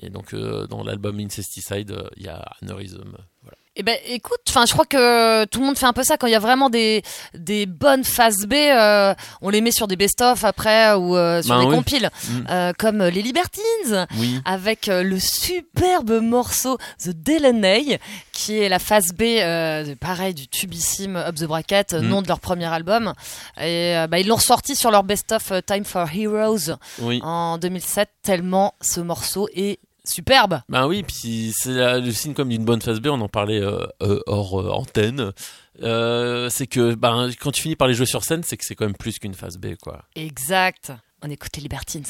Et 0.00 0.10
donc 0.10 0.32
dans 0.34 0.84
l'album 0.84 1.18
Incesticide, 1.18 1.96
il 2.16 2.22
y 2.22 2.28
a 2.28 2.44
Aneurysm. 2.62 3.16
Voilà. 3.42 3.57
Eh 3.80 3.84
ben, 3.84 3.96
écoute, 4.08 4.40
enfin, 4.48 4.66
je 4.66 4.72
crois 4.72 4.84
que 4.86 5.44
tout 5.44 5.60
le 5.60 5.66
monde 5.66 5.78
fait 5.78 5.86
un 5.86 5.92
peu 5.92 6.02
ça 6.02 6.16
quand 6.16 6.26
il 6.26 6.32
y 6.32 6.36
a 6.36 6.40
vraiment 6.40 6.68
des 6.68 7.02
des 7.34 7.64
bonnes 7.64 8.02
phases 8.02 8.44
B. 8.46 8.54
euh, 8.54 9.14
on 9.40 9.50
les 9.50 9.60
met 9.60 9.70
sur 9.70 9.86
des 9.86 9.94
best-of 9.94 10.42
après 10.44 10.94
ou 10.94 11.16
euh, 11.16 11.40
sur 11.42 11.54
Ben 11.54 11.60
des 11.62 11.66
oui. 11.68 11.74
compiles, 11.76 12.10
Mm. 12.28 12.46
euh, 12.50 12.72
comme 12.76 13.02
les 13.04 13.22
Libertines. 13.22 14.06
Oui. 14.18 14.40
avec 14.44 14.88
euh, 14.88 15.02
le 15.04 15.18
superbe 15.20 16.20
morceau 16.20 16.76
The 17.02 17.10
Delaney, 17.10 17.98
qui 18.32 18.58
est 18.58 18.68
la 18.68 18.80
phase 18.80 19.12
B, 19.12 19.22
euh, 19.22 19.84
de- 19.84 19.94
pareil, 19.94 20.34
du 20.34 20.48
tubissime 20.48 21.16
Up 21.16 21.36
the 21.36 21.44
Bracket, 21.44 21.92
euh, 21.94 22.00
Mm. 22.02 22.08
nom 22.08 22.22
de 22.22 22.26
leur 22.28 22.40
premier 22.40 22.66
album. 22.66 23.12
Et 23.60 23.96
euh, 23.96 24.06
bah, 24.08 24.18
ils 24.18 24.26
l'ont 24.26 24.36
ressorti 24.36 24.74
sur 24.74 24.90
leur 24.90 25.04
best-of 25.04 25.52
euh, 25.52 25.60
Time 25.60 25.84
for 25.84 26.08
Heroes 26.12 26.74
Oui. 27.00 27.20
en 27.22 27.58
2007, 27.58 28.08
tellement 28.22 28.74
ce 28.80 29.00
morceau 29.00 29.48
est 29.54 29.78
superbe. 30.08 30.60
Ben 30.68 30.86
oui, 30.86 31.02
puis 31.02 31.52
c'est 31.54 32.00
le 32.00 32.10
signe 32.12 32.34
comme 32.34 32.48
d'une 32.48 32.64
bonne 32.64 32.82
phase 32.82 33.00
B, 33.00 33.06
on 33.08 33.20
en 33.20 33.28
parlait 33.28 33.60
euh, 33.60 33.86
euh, 34.02 34.20
hors 34.26 34.60
euh, 34.60 34.70
antenne. 34.70 35.32
C'est 35.80 36.66
que 36.66 36.94
ben, 36.94 37.30
quand 37.40 37.52
tu 37.52 37.62
finis 37.62 37.76
par 37.76 37.88
les 37.88 37.94
jouer 37.94 38.06
sur 38.06 38.24
scène, 38.24 38.42
c'est 38.42 38.56
que 38.56 38.64
c'est 38.64 38.74
quand 38.74 38.86
même 38.86 38.96
plus 38.96 39.18
qu'une 39.18 39.34
phase 39.34 39.58
B, 39.58 39.74
quoi. 39.80 40.04
Exact. 40.16 40.92
On 41.22 41.30
écoute 41.30 41.56
les 41.56 41.62
Libertines. 41.62 42.04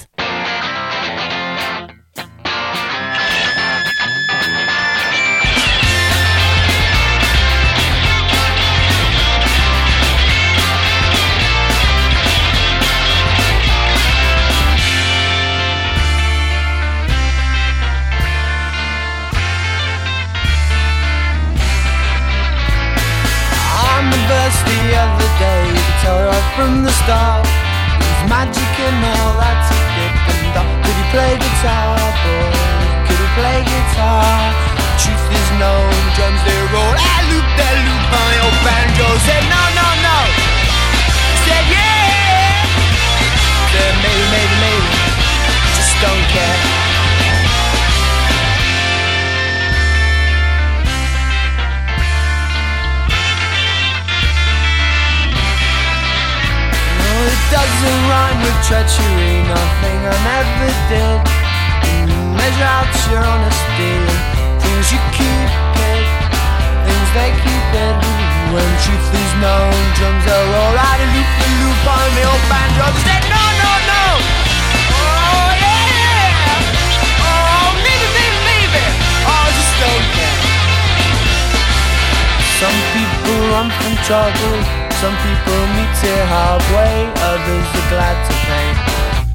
On 24.29 24.35
the 24.35 24.45
the 24.45 24.93
other 24.93 25.31
day, 25.41 25.63
you 25.73 25.93
tell 26.05 26.19
her 26.21 26.29
right 26.29 26.49
from 26.53 26.85
the 26.85 26.93
start. 27.01 27.49
There's 27.97 28.29
magic 28.29 28.73
and 28.77 29.01
all 29.09 29.41
that 29.41 29.57
he 29.73 29.81
did. 29.97 30.13
And 30.29 30.53
uh, 30.53 30.65
could 30.85 30.97
he 31.01 31.07
play 31.17 31.33
guitar, 31.41 31.97
boy? 31.97 32.53
Could 33.09 33.21
he 33.25 33.29
play 33.41 33.65
guitar? 33.65 34.29
Truth 35.01 35.33
is 35.33 35.49
known, 35.57 35.97
drums 36.13 36.45
they 36.45 36.61
roll. 36.77 36.93
I 36.93 37.25
loop 37.33 37.49
that 37.57 37.77
loop 37.89 38.05
on 38.21 38.31
your 38.37 38.53
banjo. 38.69 39.09
Said 39.25 39.45
no, 39.49 39.63
no, 39.73 39.89
no. 40.05 40.19
Said 41.49 41.65
yeah. 41.73 42.69
Said 43.73 43.95
maybe, 44.05 44.25
maybe, 44.29 44.57
maybe. 44.61 44.93
Just 45.73 45.97
don't 46.05 46.25
care. 46.37 46.78
It 57.27 57.43
doesn't 57.51 58.01
rhyme 58.07 58.39
with 58.47 58.59
treachery, 58.63 59.43
nothing 59.51 59.99
I 60.07 60.17
never 60.23 60.71
did. 60.93 61.21
You 62.07 62.19
measure 62.39 62.69
out 62.69 62.91
your 63.11 63.23
honesty, 63.25 63.95
things 64.63 64.87
you 64.95 65.01
keep 65.17 65.51
it, 65.91 66.07
things 66.87 67.09
they 67.17 67.31
keep 67.43 67.69
it. 67.75 67.97
When 68.55 68.65
truth 68.81 69.09
is 69.13 69.33
known, 69.45 69.77
drums 69.99 70.25
are 70.25 70.79
and 70.89 71.11
loop 71.13 71.31
the 71.37 71.49
loop 71.61 71.83
on 71.85 72.09
the 72.17 72.25
old 72.25 72.45
banjo. 72.49 72.87
They 72.97 73.05
say 73.05 73.21
no, 73.29 73.43
no, 73.61 73.73
no. 73.93 74.05
Oh 74.89 75.49
yeah. 75.59 76.49
Oh 77.29 77.69
maybe, 77.85 78.09
maybe, 78.17 78.41
maybe. 78.49 78.83
Oh, 79.29 79.47
just 79.53 79.75
don't 79.85 80.07
care. 80.17 80.39
Some 82.57 82.79
people 82.97 83.37
run 83.53 83.69
from 83.69 83.95
trouble, 84.09 84.88
some 84.99 85.15
people 85.23 85.63
meet 85.79 85.95
it 86.03 86.23
halfway, 86.27 87.07
others 87.31 87.69
are 87.71 87.89
glad 87.95 88.19
to 88.19 88.35
pay. 88.51 88.69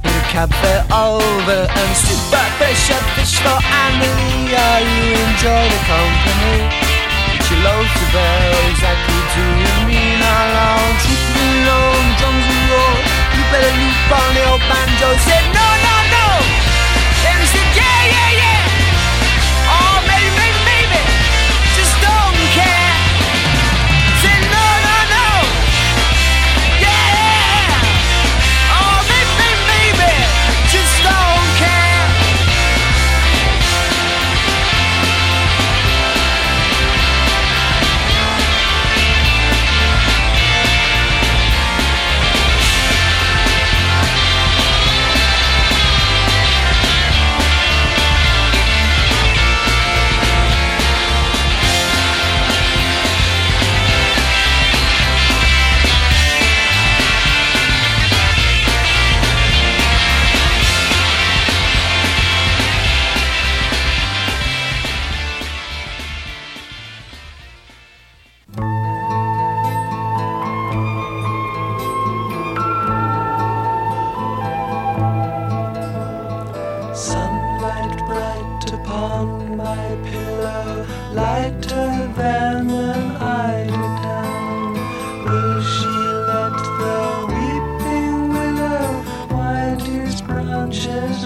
With 0.04 0.20
a 0.20 0.26
cab 0.28 0.52
fare 0.60 0.84
over 0.92 1.62
and 1.72 1.92
super 1.96 2.48
fish 2.60 2.92
a 2.92 3.00
fish 3.16 3.40
for 3.40 3.60
Amelia, 3.64 4.68
you 4.84 5.16
enjoy 5.24 5.64
the 5.72 5.82
company. 5.88 6.68
But 7.32 7.48
your 7.48 7.60
loads 7.64 7.96
bear, 8.12 8.52
exactly 8.76 9.22
do 9.32 9.44
you 9.64 9.76
mean 9.88 10.20
how 10.20 10.52
long? 10.52 10.92
Truth 11.00 11.28
be 11.32 11.48
known, 11.64 12.04
drums 12.20 12.44
and 12.44 12.64
roll, 12.68 13.00
you 13.32 13.42
better 13.48 13.74
loop 13.80 14.12
on 14.20 14.30
the 14.36 14.44
old 14.52 14.64
banjo. 14.68 15.10
Said 15.16 15.48
no, 15.56 15.68
no, 15.88 15.96
no, 16.12 16.28
and 17.24 17.40
he 17.40 17.48
said 17.48 17.70
yeah, 17.72 18.00
yeah, 18.12 18.32
yeah. 18.36 18.53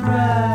breath. 0.08 0.47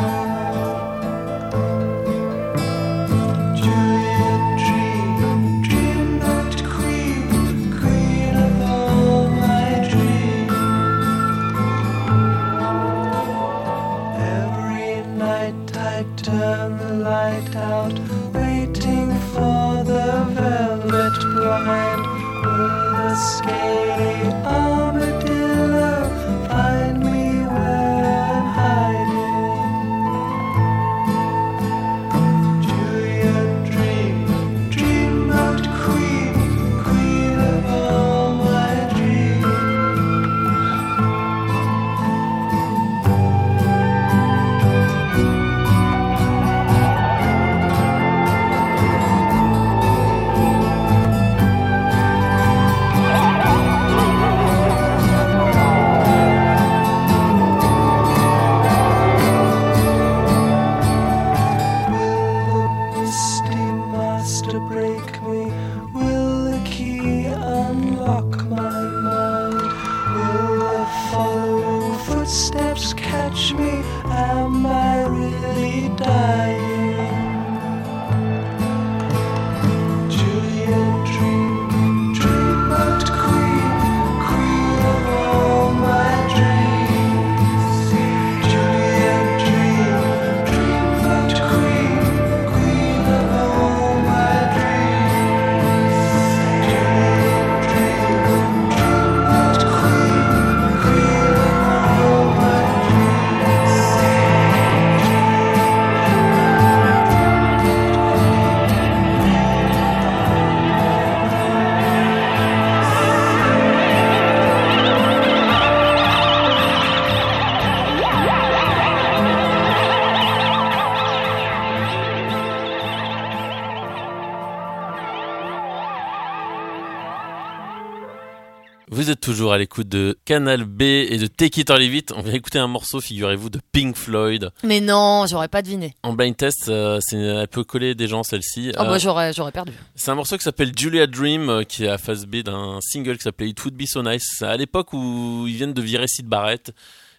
Toujours 129.53 129.55
à 129.55 129.57
l'écoute 129.59 129.87
de 129.87 130.17
Canal 130.25 130.63
B 130.65 130.81
et 130.81 131.17
de 131.17 131.27
Take 131.27 131.61
It 131.61 131.69
or 131.69 131.77
Leave 131.77 131.95
It. 131.95 132.11
On 132.15 132.21
vient 132.21 132.33
écouter 132.33 132.59
un 132.59 132.67
morceau, 132.67 132.99
figurez-vous, 132.99 133.49
de 133.49 133.59
Pink 133.71 133.95
Floyd. 133.95 134.49
Mais 134.63 134.79
non, 134.79 135.25
j'aurais 135.27 135.47
pas 135.47 135.61
deviné. 135.61 135.93
En 136.03 136.13
blind 136.13 136.35
test, 136.35 136.69
euh, 136.69 136.99
c'est 137.01 137.17
elle 137.17 137.47
peut 137.47 137.63
coller 137.63 137.93
des 137.93 138.07
gens 138.07 138.23
celle-ci. 138.23 138.71
Ah 138.75 138.83
Euh, 138.83 138.85
bah 138.89 138.97
j'aurais 138.97 139.31
j'aurais 139.33 139.51
perdu. 139.51 139.71
c'est 139.95 140.11
un 140.11 140.15
morceau 140.15 140.37
qui 140.37 140.43
s'appelle 140.43 140.71
Julia 140.75 141.07
Dream, 141.07 141.49
euh, 141.49 141.63
qui 141.63 141.85
est 141.85 141.89
à 141.89 141.97
phase 141.97 142.25
B 142.25 142.37
d'un 142.37 142.79
single 142.81 143.17
qui 143.17 143.23
s'appelait 143.23 143.49
It 143.49 143.63
Would 143.63 143.75
Be 143.75 143.85
So 143.85 144.01
Nice. 144.01 144.41
À 144.41 144.57
l'époque 144.57 144.93
où 144.93 145.45
ils 145.47 145.55
viennent 145.55 145.73
de 145.73 145.81
virer 145.81 146.07
Sid 146.07 146.25
Barrett 146.27 146.71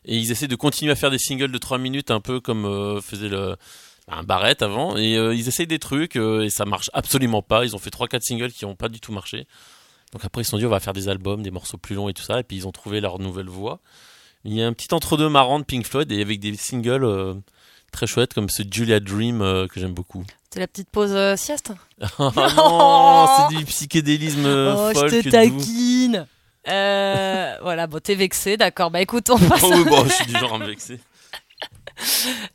et 0.05 0.17
ils 0.17 0.31
essaient 0.33 0.49
de 0.49 0.57
continuer 0.57 0.93
à 0.93 0.97
faire 0.97 1.11
des 1.11 1.19
singles 1.19 1.53
de 1.53 1.59
3 1.59 1.79
minutes, 1.79 2.11
un 2.11 2.21
peu 2.21 2.41
comme 2.41 2.65
euh, 2.65 3.01
faisait 3.01 3.29
le 3.29 3.57
un 4.07 4.23
Barrett 4.23 4.61
avant. 4.63 4.97
Et 4.97 5.17
euh, 5.17 5.35
ils 5.35 5.49
essayent 5.49 5.67
des 5.67 5.79
trucs 5.79 6.17
euh, 6.17 6.43
et 6.45 6.51
ça 6.51 6.65
marche 6.67 6.91
absolument 6.93 7.41
pas. 7.43 7.65
Ils 7.65 7.75
ont 7.75 7.79
fait 7.79 7.91
3-4 7.91 8.21
singles 8.21 8.53
qui 8.53 8.65
n'ont 8.67 8.75
pas 8.77 8.89
du 8.89 9.01
tout 9.01 9.13
marché. 9.13 9.47
Donc 10.15 10.25
après 10.25 10.43
ils 10.43 10.45
se 10.45 10.53
sont 10.53 10.59
dit 10.59 10.65
on 10.65 10.71
va 10.71 10.81
faire 10.81 10.93
des 10.93 11.09
albums, 11.09 11.43
des 11.43 11.51
morceaux 11.51 11.77
plus 11.77 11.97
longs 11.97 12.09
et 12.09 12.15
tout 12.15 12.23
ça. 12.23 12.39
Et 12.39 12.45
puis 12.45 12.57
ils 12.57 12.67
ont 12.69 12.73
trouvé 12.73 13.01
leur 13.01 13.19
nouvelle 13.19 13.49
voix. 13.49 13.81
Il 14.45 14.55
y 14.55 14.63
a 14.63 14.67
un 14.67 14.73
petit 14.73 14.95
entre-deux 14.95 15.29
marrant 15.29 15.59
de 15.59 15.65
Pink 15.65 15.85
Floyd 15.87 16.11
et 16.13 16.23
avec 16.23 16.39
des 16.39 16.55
singles 16.57 17.05
euh, 17.05 17.35
très 17.91 18.07
chouettes 18.07 18.33
comme 18.33 18.49
ce 18.49 18.63
Julia 18.71 19.01
Dream 19.01 19.43
euh, 19.43 19.67
que 19.67 19.81
j'aime 19.81 19.93
beaucoup. 19.93 20.25
C'est 20.53 20.61
la 20.61 20.69
petite 20.69 20.89
pause 20.89 21.13
euh, 21.13 21.35
sieste 21.35 21.73
Oh 22.21 22.31
non, 22.37 23.27
c'est 23.51 23.57
du 23.57 23.65
psychédélisme 23.65 24.47
Oh, 24.47 24.91
folk 24.95 25.11
je 25.11 25.21
te 25.21 25.29
taquine 25.29 26.27
voilà, 26.67 27.87
bon, 27.87 28.01
t'es 28.01 28.15
vexé, 28.15 28.57
d'accord. 28.57 28.91
Bah 28.91 29.03
écoute, 29.03 29.29
on 29.29 29.39
passe. 29.39 29.63
Oh 29.65 29.73
oui, 29.75 29.85
bon, 29.85 30.05
je 30.05 30.13
suis 30.13 30.27
du 30.27 30.33
genre 30.33 30.55
à 30.55 30.59
me 30.59 30.67
vexer. 30.67 30.99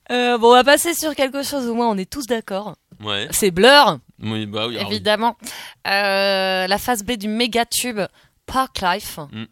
Bon, 0.09 0.47
on 0.47 0.53
va 0.53 0.63
passer 0.63 0.95
sur 0.95 1.13
quelque 1.13 1.43
chose 1.43 1.67
au 1.67 1.75
moins 1.75 1.89
on 1.89 1.97
est 1.97 2.09
tous 2.09 2.25
d'accord. 2.25 2.75
Ouais. 3.03 3.27
C'est 3.31 3.51
Blur, 3.51 3.99
Oui, 4.21 4.45
bah 4.45 4.67
oui. 4.67 4.77
oui. 4.79 4.85
évidemment. 4.87 5.37
Euh, 5.87 6.67
la 6.67 6.77
phase 6.77 7.03
B 7.03 7.13
du 7.13 7.27
méga 7.27 7.65
tube 7.65 7.99
Park 8.45 8.81
Life. 8.81 9.19
Mm. 9.31 9.43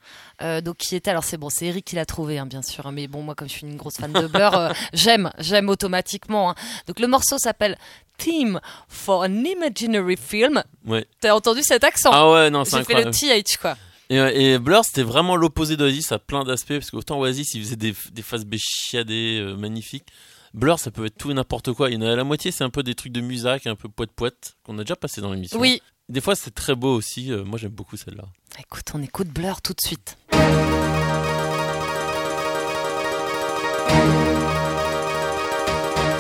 Euh, 0.42 0.62
donc 0.62 0.78
qui 0.78 0.96
était 0.96 1.10
alors 1.12 1.24
c'est 1.24 1.38
bon 1.38 1.50
c'est 1.50 1.66
Eric 1.66 1.84
qui 1.86 1.96
l'a 1.96 2.06
trouvé 2.06 2.38
hein, 2.38 2.46
bien 2.46 2.62
sûr 2.62 2.86
hein, 2.86 2.92
mais 2.92 3.08
bon 3.08 3.24
moi 3.24 3.34
comme 3.34 3.48
je 3.48 3.54
suis 3.54 3.66
une 3.66 3.76
grosse 3.76 3.98
fan 3.98 4.12
de 4.14 4.28
Blur 4.28 4.54
euh, 4.56 4.70
j'aime 4.94 5.32
j'aime 5.40 5.68
automatiquement 5.70 6.52
hein. 6.52 6.56
donc 6.86 7.00
le 7.00 7.08
morceau 7.08 7.40
s'appelle 7.40 7.76
Theme 8.20 8.60
for 8.88 9.22
an 9.24 9.44
Imaginary 9.44 10.16
Film 10.16 10.64
Ouais. 10.86 11.06
t'as 11.22 11.34
entendu 11.34 11.62
cet 11.64 11.84
accent? 11.84 12.12
Ah 12.14 12.30
ouais, 12.32 12.50
non, 12.52 12.66
c'est 12.66 12.78
j'ai 12.78 12.84
fait 12.84 12.94
le 12.94 13.08
incroyable. 13.08 13.44
TH 13.44 13.58
quoi 13.58 13.78
Et, 14.12 14.18
et 14.18 14.60
Blur, 14.60 14.84
c'était 14.86 15.02
vraiment 15.04 15.36
l'opposé 15.36 15.76
d'Oasis 15.76 16.12
à 16.12 16.20
plein 16.20 16.44
d'aspects, 16.44 16.74
parce 16.74 16.92
qu'autant 16.92 17.20
Oasis, 17.20 17.54
ils 17.56 17.62
faisaient 17.64 17.76
des, 17.76 17.94
des 18.12 18.22
phases 18.22 18.46
B 18.46 18.56
chiadées, 18.58 19.40
euh, 19.42 19.56
magnifiques. 19.56 20.06
Blur, 20.54 20.80
ça 20.80 20.92
peut 20.92 21.06
être 21.06 21.18
tout 21.18 21.32
et 21.32 21.34
n'importe 21.34 21.74
quoi. 21.74 21.90
Il 21.90 21.96
y 21.96 21.98
en 21.98 22.02
a 22.08 22.16
la 22.16 22.24
moitié, 22.24 22.52
c'est 22.52 22.64
un 22.64 22.70
peu 22.70 22.84
des 22.84 22.96
trucs 22.96 23.12
de 23.12 23.22
musac, 23.22 23.68
un 23.68 23.76
peu 23.76 23.90
poète-poète, 23.90 24.56
qu'on 24.64 24.78
a 24.80 24.82
déjà 24.84 24.96
passé 24.96 25.22
dans 25.22 25.32
l'émission. 25.34 25.60
oui 25.60 25.82
Des 26.10 26.22
fois, 26.22 26.36
c'est 26.36 26.52
très 26.54 26.76
beau 26.76 26.96
aussi. 26.96 27.32
euh, 27.32 27.44
moi, 27.44 27.58
j'aime 27.60 27.72
beaucoup 27.72 27.98
celle-là. 27.98 28.26
écoute 28.60 28.86
on 28.94 29.02
écoute 29.02 29.28
Blur 29.28 29.62
tout 29.62 29.74
de 29.74 29.82
suite 29.82 30.18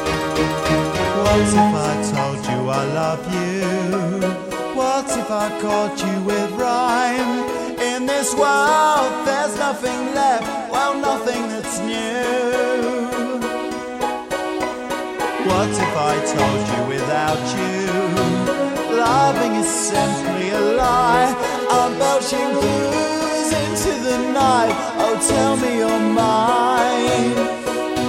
What 0.08 1.42
if 1.42 1.54
I 1.56 1.94
told 2.14 2.40
you 2.50 2.70
I 2.70 2.84
love 3.00 3.24
you? 3.34 4.76
What 4.76 5.06
if 5.18 5.30
I 5.30 5.50
caught 5.62 5.98
you 6.06 6.22
with 6.24 6.52
rhyme? 6.52 7.46
In 7.80 8.06
this 8.06 8.34
world, 8.34 9.12
there's 9.26 9.56
nothing 9.58 10.14
left, 10.16 10.72
well, 10.72 10.94
nothing 11.00 11.42
that's 11.50 11.80
new. 11.80 13.07
What 15.50 15.70
if 15.70 15.94
I 16.12 16.16
told 16.36 16.64
you 16.72 16.82
without 16.94 17.44
you? 17.58 18.98
Loving 18.98 19.54
is 19.56 19.68
simply 19.68 20.50
a 20.52 20.62
lie. 20.76 21.32
I'm 21.70 21.98
belching 21.98 22.50
booze 22.54 23.52
into 23.64 23.94
the 24.08 24.18
night. 24.34 24.76
Oh, 25.04 25.16
tell 25.32 25.56
me 25.58 25.78
you're 25.78 26.06
mine. 26.24 27.34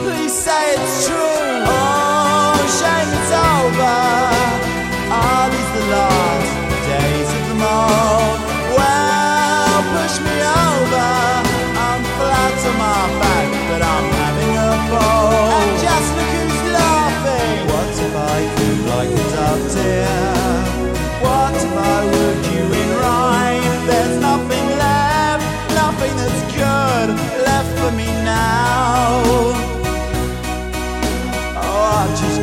Please 0.05 0.35
say 0.47 0.75
it's 0.75 1.07
true. 1.07 1.63
Oh, 1.67 2.59
shame 2.79 3.11
it's 3.19 3.33
over. 3.49 4.38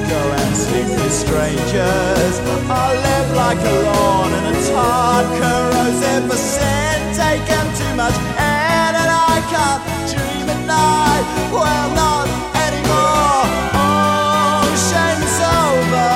Go 0.09 0.21
and 0.41 0.55
sleep 0.55 0.87
with 0.87 1.13
strangers. 1.13 2.35
I'll 2.69 2.95
live 2.95 3.29
like 3.35 3.57
a 3.57 3.75
lawn 3.87 4.31
in 4.33 4.43
a 4.53 4.55
tart, 4.69 5.25
corrosive 5.39 6.31
sin, 6.37 6.99
taken 7.15 7.65
too 7.79 7.93
much 7.95 8.17
air, 8.37 8.91
and 9.01 9.11
I 9.31 9.37
can't 9.53 9.81
dream 10.11 10.45
at 10.55 10.61
night. 10.65 11.25
Well, 11.53 11.87
not 12.01 12.27
anymore. 12.65 13.45
Oh, 13.73 14.65
shame's 14.89 15.37
over. 15.61 16.11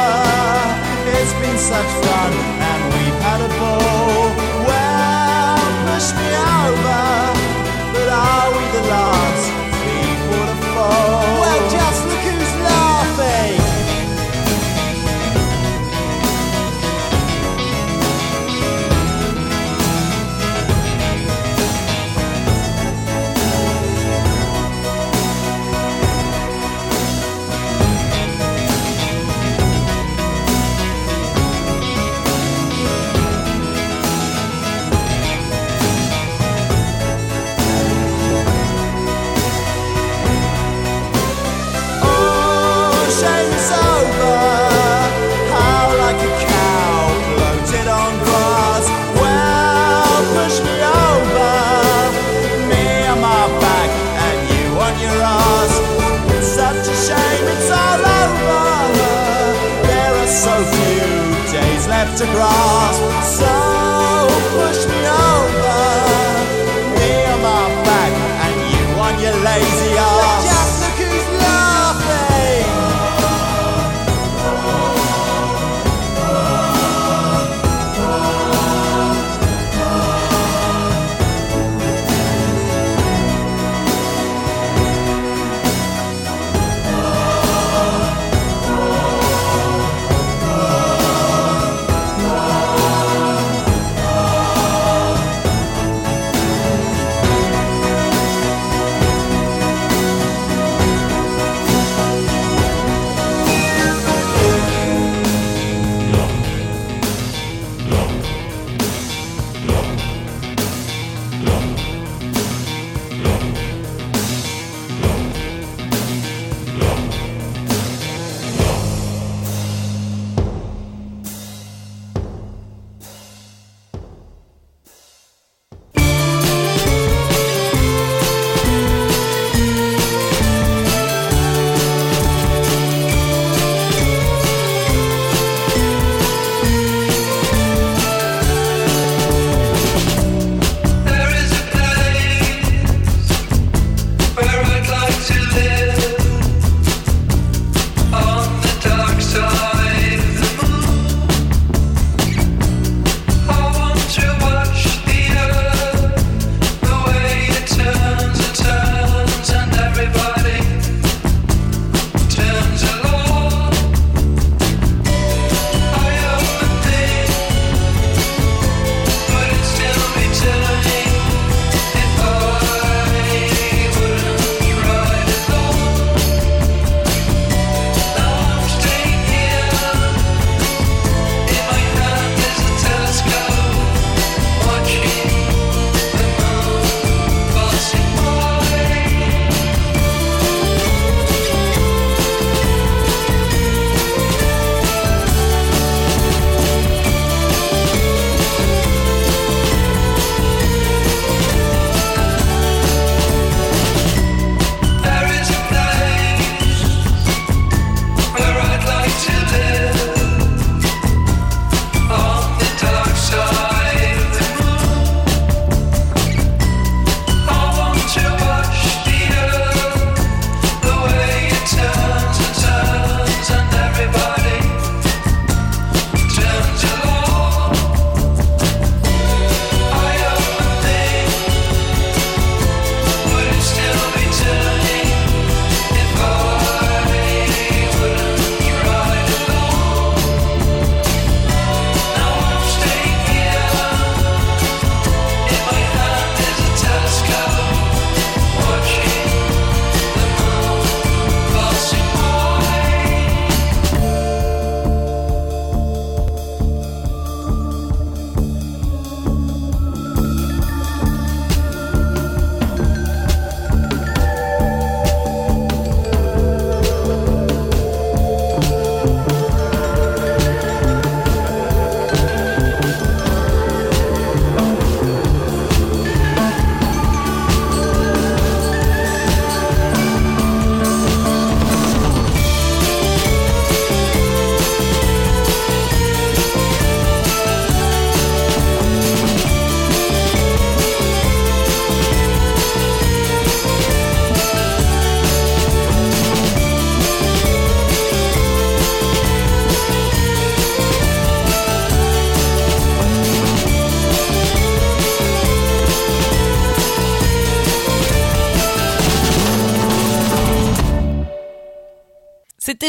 It's 1.18 1.34
been 1.42 1.58
such 1.58 1.92
fun, 2.06 2.34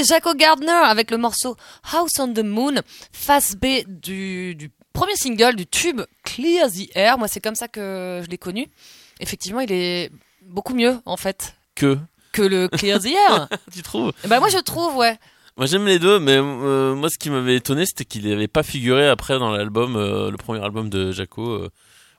Jaco 0.05 0.35
Gardner 0.35 0.71
avec 0.71 1.11
le 1.11 1.17
morceau 1.17 1.57
House 1.93 2.19
on 2.19 2.33
the 2.33 2.45
Moon, 2.45 2.75
face 3.13 3.55
B 3.57 3.85
du, 3.87 4.55
du 4.55 4.71
premier 4.93 5.17
single 5.17 5.57
du 5.57 5.67
tube 5.67 6.03
Clear 6.25 6.69
the 6.71 6.89
Air. 6.95 7.19
Moi, 7.19 7.29
c'est 7.29 7.41
comme 7.41 7.55
ça 7.55 7.69
que 7.69 8.21
je 8.25 8.31
l'ai 8.31 8.39
connu. 8.39 8.69
Effectivement, 9.21 9.61
il 9.61 9.73
est 9.73 10.11
beaucoup 10.43 10.75
mieux, 10.75 10.99
en 11.07 11.17
fait, 11.17 11.55
Que 11.75 11.99
que 12.33 12.43
le 12.43 12.69
Clear 12.69 13.01
the 13.01 13.07
Air. 13.07 13.49
Tu 13.73 13.83
trouves? 13.83 14.13
Bah, 14.29 14.39
moi, 14.39 14.49
je 14.49 14.59
trouve, 14.59 14.97
ouais. 14.97 15.19
Moi 15.57 15.67
j'aime 15.67 15.85
les 15.85 15.99
deux, 15.99 16.19
mais 16.21 16.37
euh, 16.39 16.95
moi 16.95 17.11
ce 17.11 17.19
qui 17.19 17.29
m'avait 17.29 17.57
étonné 17.57 17.85
c'était 17.85 18.07
qu'il 18.07 18.27
n'avait 18.27 18.49
pas 18.49 18.63
figuré 18.63 19.07
après 19.09 19.39
dans 19.39 19.51
l'album, 19.51 19.95
euh, 19.95 20.31
le 20.31 20.37
premier 20.39 20.65
album 20.65 20.89
de 20.89 21.13
Jaco, 21.13 21.51
euh, 21.51 21.71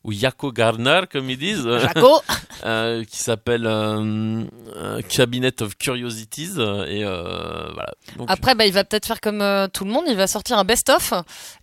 ou 0.03 0.11
Jaco 0.11 0.51
Gardner 0.51 1.01
comme 1.11 1.29
ils 1.29 1.37
disent, 1.37 1.67
Jaco. 1.79 2.21
euh, 2.65 3.03
qui 3.03 3.17
s'appelle 3.17 3.65
euh, 3.65 4.43
euh, 4.75 5.01
Cabinet 5.07 5.61
of 5.61 5.77
Curiosities. 5.77 6.53
et 6.87 7.03
euh, 7.03 7.69
voilà. 7.73 7.93
Donc, 8.17 8.29
Après, 8.29 8.55
bah, 8.55 8.65
il 8.65 8.73
va 8.73 8.83
peut-être 8.83 9.05
faire 9.05 9.21
comme 9.21 9.43
tout 9.73 9.85
le 9.85 9.91
monde, 9.91 10.05
il 10.07 10.15
va 10.15 10.27
sortir 10.27 10.57
un 10.57 10.63
best-of 10.63 11.13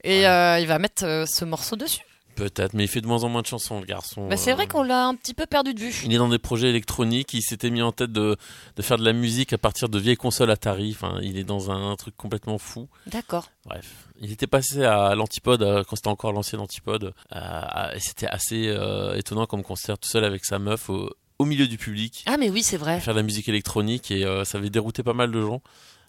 et 0.05 0.21
il 0.23 0.67
va 0.67 0.79
mettre 0.79 1.25
ce 1.27 1.45
morceau 1.45 1.77
dessus. 1.77 2.08
Peut-être, 2.39 2.73
mais 2.75 2.85
il 2.85 2.89
fait 2.89 3.01
de 3.01 3.07
moins 3.07 3.25
en 3.25 3.29
moins 3.29 3.43
de 3.43 3.47
chansons, 3.47 3.81
le 3.81 3.87
garçon. 3.87 4.29
Bah, 4.29 4.37
c'est 4.37 4.53
euh, 4.53 4.55
vrai 4.55 4.67
qu'on 4.67 4.83
l'a 4.83 5.07
un 5.07 5.15
petit 5.15 5.35
peu 5.35 5.45
perdu 5.47 5.75
de 5.75 5.81
vue. 5.81 6.03
Il 6.05 6.15
est 6.15 6.19
dans 6.19 6.29
des 6.29 6.39
projets 6.39 6.69
électroniques, 6.71 7.35
il 7.35 7.43
s'était 7.43 7.71
mis 7.71 7.83
en 7.83 7.93
tête 7.93 8.13
de, 8.13 8.37
de 8.77 8.83
faire 8.83 8.97
de 8.97 9.05
la 9.05 9.13
musique 9.13 9.53
à 9.53 9.59
partir 9.59 9.89
de 9.89 9.99
vieilles 9.99 10.17
consoles 10.17 10.51
Atari, 10.51 10.93
enfin, 10.95 11.19
il 11.23 11.37
est 11.37 11.45
dans 11.45 11.71
un, 11.71 11.97
truc 11.97 12.17
complètement 12.17 12.59
fou. 12.59 12.89
D'accord. 13.07 13.51
Bref, 13.65 14.09
il 14.21 14.31
était 14.33 14.47
passé 14.47 14.85
à 14.85 15.15
l'Antipode 15.15 15.63
euh, 15.63 15.83
quand 15.85 15.97
c'était 15.97 16.09
encore 16.09 16.33
l'ancien 16.33 16.59
Antipode, 16.61 17.13
euh, 17.35 17.93
et 17.95 18.01
c'était 18.01 18.29
assez 18.29 18.69
euh, 18.69 19.15
étonnant 19.17 19.47
comme 19.47 19.63
concert 19.63 19.99
tout 19.99 20.09
seul 20.09 20.25
avec 20.25 20.45
sa 20.45 20.59
meuf 20.59 20.89
au, 20.91 21.11
au 21.39 21.45
milieu 21.45 21.67
du 21.69 21.79
public, 21.79 22.25
Ah, 22.27 22.37
mais 22.39 22.51
oui, 22.51 22.63
c'est 22.63 22.77
vrai. 22.77 23.01
faire 23.01 23.15
de 23.15 23.19
la 23.21 23.25
musique 23.25 23.49
électronique 23.49 24.11
et 24.11 24.25
euh, 24.25 24.45
ça 24.45 24.59
avait 24.59 24.71
dérouté 24.71 25.03
pas 25.03 25.13
mal 25.13 25.31
de 25.31 25.41
gens. 25.41 25.63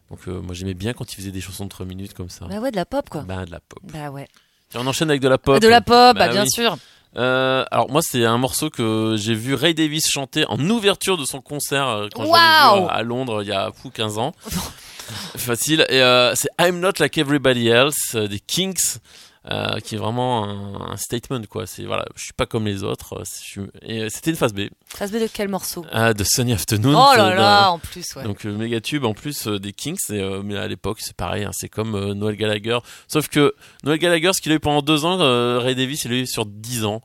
Donc 0.10 0.28
euh, 0.28 0.42
moi 0.42 0.56
j'aimais 0.56 0.74
bien 0.74 0.94
quand 0.94 1.12
il 1.14 1.16
faisait 1.16 1.32
des 1.32 1.42
chansons 1.42 1.66
de 1.66 1.70
3 1.70 1.86
minutes 1.86 2.14
comme 2.16 2.30
ça. 2.30 2.46
Bah 2.48 2.60
ouais, 2.60 2.72
de 2.72 2.76
la 2.76 2.86
pop, 2.86 3.08
quoi. 3.10 3.22
Ben, 3.22 3.46
de 3.46 3.52
la 3.52 3.60
pop. 3.60 3.80
Bah 3.84 4.10
ouais. 4.10 4.28
Et 4.74 4.78
on 4.78 4.86
enchaîne 4.86 5.10
avec 5.10 5.22
de 5.22 5.28
la 5.28 5.38
pop. 5.40 5.60
de 5.60 5.68
la 5.68 5.82
pop, 5.82 6.16
bah, 6.16 6.28
Bah 6.28 6.28
bien 6.30 6.44
oui. 6.44 6.50
sûr. 6.52 6.78
Euh, 7.18 7.66
alors 7.72 7.90
moi 7.90 8.02
c'est 8.04 8.24
un 8.24 8.38
morceau 8.38 8.70
que 8.70 9.16
j'ai 9.18 9.34
vu 9.34 9.56
Ray 9.56 9.74
Davis 9.74 10.08
chanter 10.08 10.46
en 10.48 10.60
ouverture 10.70 11.18
de 11.18 11.26
son 11.26 11.42
concert 11.42 11.88
euh, 11.88 12.08
quand 12.14 12.24
Waouh 12.24 12.84
vu 12.84 12.88
à, 12.88 13.02
Londres 13.02 13.42
il 13.42 13.50
y 13.50 13.52
a 13.52 13.72
fou 13.72 13.90
15 13.90 14.20
ans. 14.20 14.32
Facile. 15.36 15.88
Et 15.90 16.04
euh, 16.04 16.36
c'est 16.36 16.50
I'm 16.62 16.80
Not 16.80 16.94
Like 17.00 17.18
Everybody 17.18 17.68
Else 17.68 18.14
euh, 18.14 18.28
des 18.28 18.40
Kinks. 18.40 19.00
Euh, 19.46 19.80
qui 19.80 19.96
est 19.96 19.98
vraiment 19.98 20.44
un, 20.44 20.92
un 20.92 20.98
statement 20.98 21.42
quoi. 21.50 21.66
C'est 21.66 21.86
voilà 21.86 22.06
je 22.16 22.24
suis 22.24 22.34
pas 22.34 22.46
comme 22.46 22.66
les 22.66 22.84
autres 22.84 23.14
euh, 23.20 23.24
je 23.24 23.44
suis- 23.48 23.62
et 23.82 24.02
euh, 24.04 24.08
c'était 24.10 24.32
une 24.32 24.36
phase 24.36 24.54
B. 24.54 24.64
Phase 24.86 25.12
B 25.12 25.16
de 25.16 25.28
quel 25.32 25.48
morceau? 25.48 25.86
Euh, 25.94 26.14
de 26.14 26.24
Sunny 26.24 26.54
Afternoon 26.54 26.94
Oh 26.94 27.16
là 27.16 27.34
là, 27.34 27.72
en 27.72 27.80
plus, 27.80 28.06
ouais. 28.16 28.24
donc 28.24 28.44
méga 28.44 28.82
tube 28.82 29.06
en 29.06 29.14
plus 29.14 29.48
des 29.48 29.72
Kings 29.74 29.98
et, 30.10 30.22
mais 30.44 30.58
à 30.58 30.68
l'époque 30.68 30.98
c'est 31.02 31.16
pareil 31.16 31.46
hein, 31.46 31.52
c'est 31.54 31.70
comme 31.70 32.14
Noël 32.14 32.36
Gallagher. 32.36 32.80
Sauf 33.08 33.28
que 33.30 33.56
Noël 33.84 34.00
Gallagher 34.00 34.34
ce 34.34 34.42
qu'il 34.42 34.52
a 34.52 34.56
eu 34.56 34.60
pendant 34.60 34.82
deux 34.82 35.06
ans 35.06 35.18
Ray 35.60 35.76
Davis 35.76 36.04
il 36.06 36.12
l'a 36.12 36.18
eu 36.18 36.28
sur 36.28 36.46
dix 36.46 36.84
ans 36.86 37.02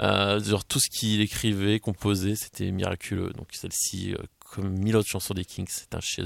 genre 0.00 0.64
tout 0.68 0.80
ce 0.80 0.88
qu'il 0.90 1.20
écrivait 1.20 1.78
composait 1.80 2.34
c'était 2.34 2.70
miraculeux. 2.72 3.30
Donc 3.36 3.48
celle-ci 3.52 4.14
comme 4.52 4.70
mille 4.78 4.96
autres 4.96 5.08
chansons 5.08 5.34
des 5.34 5.44
Kings 5.44 5.66
c'est 5.70 5.94
un 5.94 6.00
chef 6.00 6.24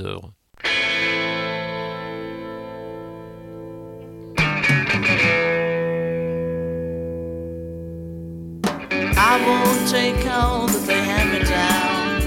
take 9.91 10.25
all 10.31 10.69
that 10.69 10.87
they 10.87 11.03
hand 11.03 11.33
me 11.33 11.41
down 11.41 12.23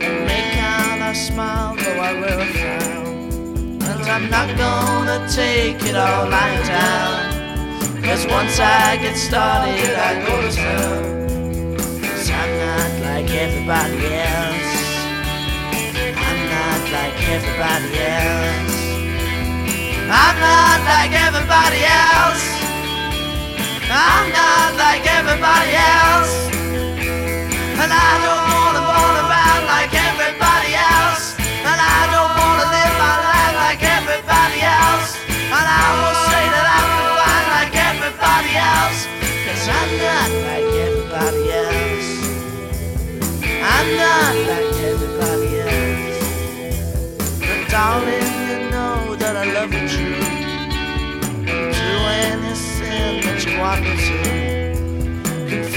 and 0.00 0.14
make 0.24 0.56
out 0.56 0.98
I 0.98 1.12
smile 1.12 1.76
though 1.76 2.00
I 2.00 2.12
a 2.12 2.46
frown. 2.56 3.84
And 3.84 4.08
I'm 4.08 4.30
not 4.30 4.48
gonna 4.56 5.28
take 5.28 5.76
it 5.84 5.94
all 5.94 6.24
lying 6.30 6.66
down. 6.66 8.00
Cause 8.02 8.24
once 8.38 8.58
I 8.58 8.96
get 8.96 9.14
started, 9.14 9.92
I 10.08 10.24
go 10.24 10.40
to 10.40 10.50
town. 10.56 11.76
Cause 12.00 12.30
I'm 12.30 12.52
not 12.64 12.90
like 13.04 13.28
everybody 13.44 14.00
else. 14.32 14.72
I'm 16.26 16.40
not 16.56 16.82
like 16.96 17.18
everybody 17.36 17.92
else. 18.08 18.72
I'm 20.24 20.36
not 20.48 20.78
like 20.92 21.12
everybody 21.12 21.82
else. 21.84 22.44
I'm 23.92 24.32
not 24.32 24.74
like 24.76 24.85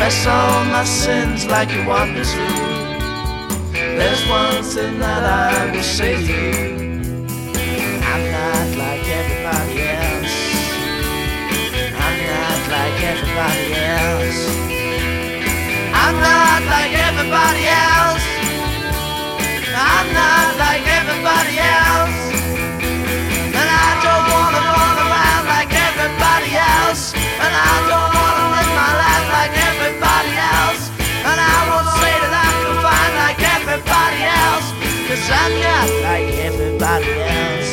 Confess 0.10 0.26
all 0.26 0.66
my 0.66 0.84
sins 0.86 1.45
like 1.45 1.72
you 1.72 1.86
want 1.86 2.16
me 2.16 2.24
to. 2.24 2.45
There's 3.74 4.28
one 4.28 4.64
thing 4.64 4.97
that 4.97 5.24
I 5.24 5.72
will 5.72 5.84
say 5.84 6.16
to 6.16 6.34
you. 6.34 7.28
I'm 8.12 8.24
not 8.34 8.68
like 8.84 9.05
everybody 9.05 9.78
else. 10.01 10.36
I'm 12.05 12.18
not 12.26 12.60
like 12.74 12.97
everybody 13.14 13.70
else. 13.93 14.41
I'm 15.93 16.16
not 16.26 16.62
like 16.74 16.93
everybody 17.07 17.66
else. 17.70 18.26
I'm 19.78 20.07
not 20.22 20.57
like 20.57 20.88
everybody 20.88 21.60
else. 21.60 21.88
I'm 35.32 35.53
not 35.61 35.89
like 36.03 36.34
everybody 36.47 37.11
else. 37.21 37.71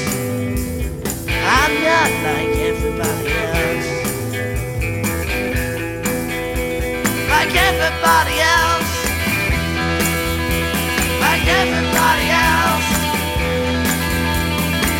I'm 1.31 1.75
not 1.83 2.11
like 2.27 2.57
everybody 2.71 3.33
else. 3.33 3.89
Like 7.31 7.55
everybody 7.55 8.37
else. 8.41 8.91
Like 11.21 11.47
everybody 11.47 12.29
else. 12.31 12.89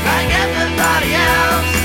Like 0.07 0.31
everybody 0.45 1.15
else. 1.15 1.76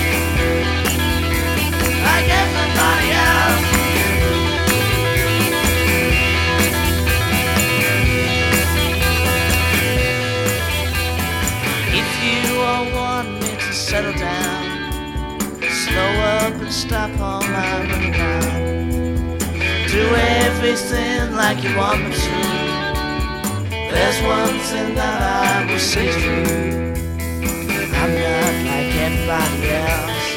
Stop 16.92 17.20
all 17.22 17.42
my 17.42 17.72
around. 17.88 19.39
Do 19.96 20.04
everything 20.44 21.32
like 21.42 21.64
you 21.64 21.72
want 21.78 22.00
me 22.04 22.12
to. 22.24 22.38
There's 23.94 24.20
one 24.38 24.56
thing 24.70 24.89
that 25.00 25.20
I 25.48 25.72
will 25.72 25.80
say 25.80 26.08
to 26.12 26.20
you. 26.20 26.44
I'm 28.02 28.12
not 28.28 28.54
like 28.70 28.92
everybody 29.08 29.62
else. 29.88 30.28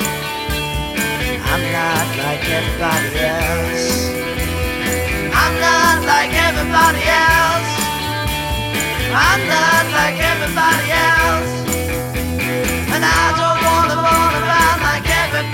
I'm 1.50 1.64
not 1.78 2.06
like 2.22 2.44
everybody 2.58 3.10
else. 3.34 3.86
I'm 5.42 5.54
not 5.68 5.98
like 6.12 6.32
everybody 6.48 7.04
else. 7.26 7.72
I'm 9.26 9.42
not 9.56 9.84
like 9.98 10.18
everybody 10.32 10.88
else. 11.10 11.52
And 12.94 13.02
I 13.04 13.24
don't 13.38 13.53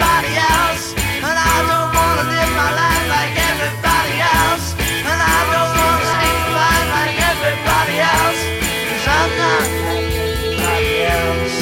everybody 0.00 0.32
else. 0.36 0.94
And 0.96 1.36
I 1.36 1.56
don't 1.68 1.92
wanna 1.92 2.24
live 2.32 2.50
my 2.56 2.70
life 2.72 3.04
like 3.08 3.34
everybody 3.36 4.16
else. 4.20 4.72
And 5.04 5.20
I 5.20 5.38
don't 5.52 5.72
wanna 5.76 6.08
speak 6.16 6.40
fine 6.56 6.86
like 6.96 7.16
everybody 7.20 7.96
else. 8.00 8.40
Cause 8.88 9.06
I'm 9.20 9.30
not 9.44 9.64
like 9.84 10.08
everybody 10.24 10.92
else. 11.04 11.56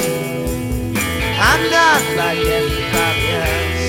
I'm 1.50 1.62
not 1.70 2.02
like 2.22 2.42
everybody 2.58 3.26
else. 3.42 3.82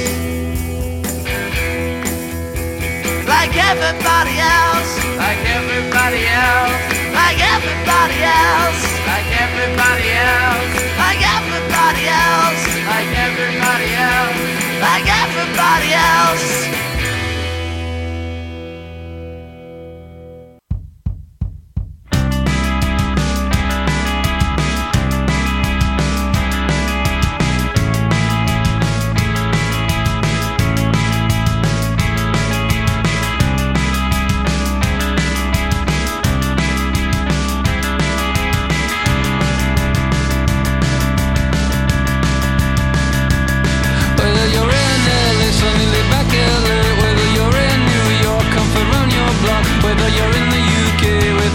Like 3.29 3.53
everybody 3.53 4.35
else. 4.41 4.91
Like 5.17 5.41
everybody 5.45 6.23
else. 6.25 6.73
Like 7.13 7.39
everybody 7.53 8.17
else. 8.25 8.81
Like 9.09 9.29
everybody 9.45 10.09
else. 10.09 10.73
Like 10.97 11.21
everybody 11.89 12.07
else, 12.07 12.67
like 12.85 13.17
everybody 13.17 13.93
else, 13.95 14.79
like 14.79 15.07
everybody 15.07 15.93
else. 15.93 16.88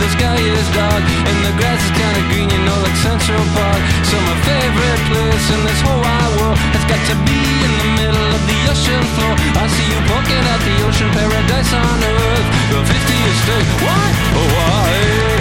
The 0.01 0.09
sky 0.17 0.39
is 0.39 0.69
dark 0.75 1.03
and 1.03 1.37
the 1.47 1.53
grass 1.59 1.81
is 1.83 1.93
kinda 1.95 2.23
green, 2.31 2.49
you 2.51 2.63
know, 2.67 2.79
like 2.83 2.97
Central 2.97 3.45
Park. 3.55 3.81
So 4.11 4.17
my 4.29 4.37
favorite 4.49 5.03
place 5.11 5.47
in 5.55 5.61
this 5.67 5.81
whole 5.85 6.01
wide 6.01 6.33
world 6.39 6.59
has 6.75 6.85
got 6.91 7.03
to 7.11 7.17
be 7.29 7.41
in 7.67 7.73
the 7.81 7.89
middle 8.01 8.29
of 8.35 8.43
the 8.51 8.59
ocean 8.73 9.03
floor. 9.15 9.35
I 9.63 9.67
see 9.69 9.87
you 9.93 10.01
poking 10.11 10.45
at 10.55 10.61
the 10.67 10.75
ocean, 10.87 11.11
paradise 11.11 11.73
on 11.73 11.97
earth. 12.03 12.47
Your 12.73 12.85
50 12.85 12.97
is 13.31 13.37
straight. 13.43 13.69
Why? 13.85 14.07
Oh, 14.39 14.49
why? 14.57 15.34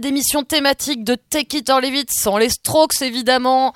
D'émission 0.00 0.42
thématique 0.42 1.04
de 1.04 1.14
Take 1.14 1.58
It 1.58 1.70
or 1.70 1.80
Leave 1.80 1.94
It 1.94 2.10
sans 2.10 2.38
les 2.38 2.48
Strokes 2.48 3.02
évidemment. 3.02 3.72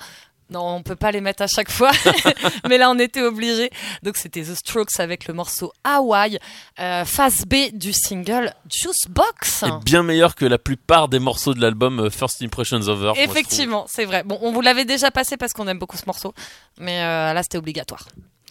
Non, 0.51 0.75
on 0.75 0.83
peut 0.83 0.95
pas 0.95 1.11
les 1.11 1.21
mettre 1.21 1.41
à 1.41 1.47
chaque 1.47 1.71
fois, 1.71 1.91
mais 2.69 2.77
là 2.77 2.91
on 2.91 2.99
était 2.99 3.23
obligé. 3.23 3.71
Donc 4.03 4.15
c'était 4.15 4.43
The 4.43 4.53
Strokes 4.53 4.99
avec 4.99 5.27
le 5.27 5.33
morceau 5.33 5.73
Hawaii, 5.83 6.37
euh, 6.79 7.03
phase 7.03 7.45
B 7.45 7.71
du 7.73 7.93
single 7.93 8.53
Juice 8.69 9.07
Box. 9.09 9.63
Et 9.63 9.71
bien 9.83 10.03
meilleur 10.03 10.35
que 10.35 10.45
la 10.45 10.59
plupart 10.59 11.07
des 11.07 11.17
morceaux 11.17 11.55
de 11.55 11.61
l'album 11.61 11.99
euh, 11.99 12.09
First 12.11 12.43
Impressions 12.43 12.87
of 12.87 13.01
Earth. 13.01 13.17
Effectivement, 13.17 13.85
c'est 13.89 14.05
vrai. 14.05 14.23
Bon, 14.23 14.37
on 14.41 14.51
vous 14.51 14.61
l'avait 14.61 14.85
déjà 14.85 15.09
passé 15.09 15.35
parce 15.35 15.51
qu'on 15.53 15.67
aime 15.67 15.79
beaucoup 15.79 15.97
ce 15.97 16.05
morceau, 16.05 16.33
mais 16.77 17.01
euh, 17.01 17.33
là 17.33 17.41
c'était 17.41 17.57
obligatoire. 17.57 18.05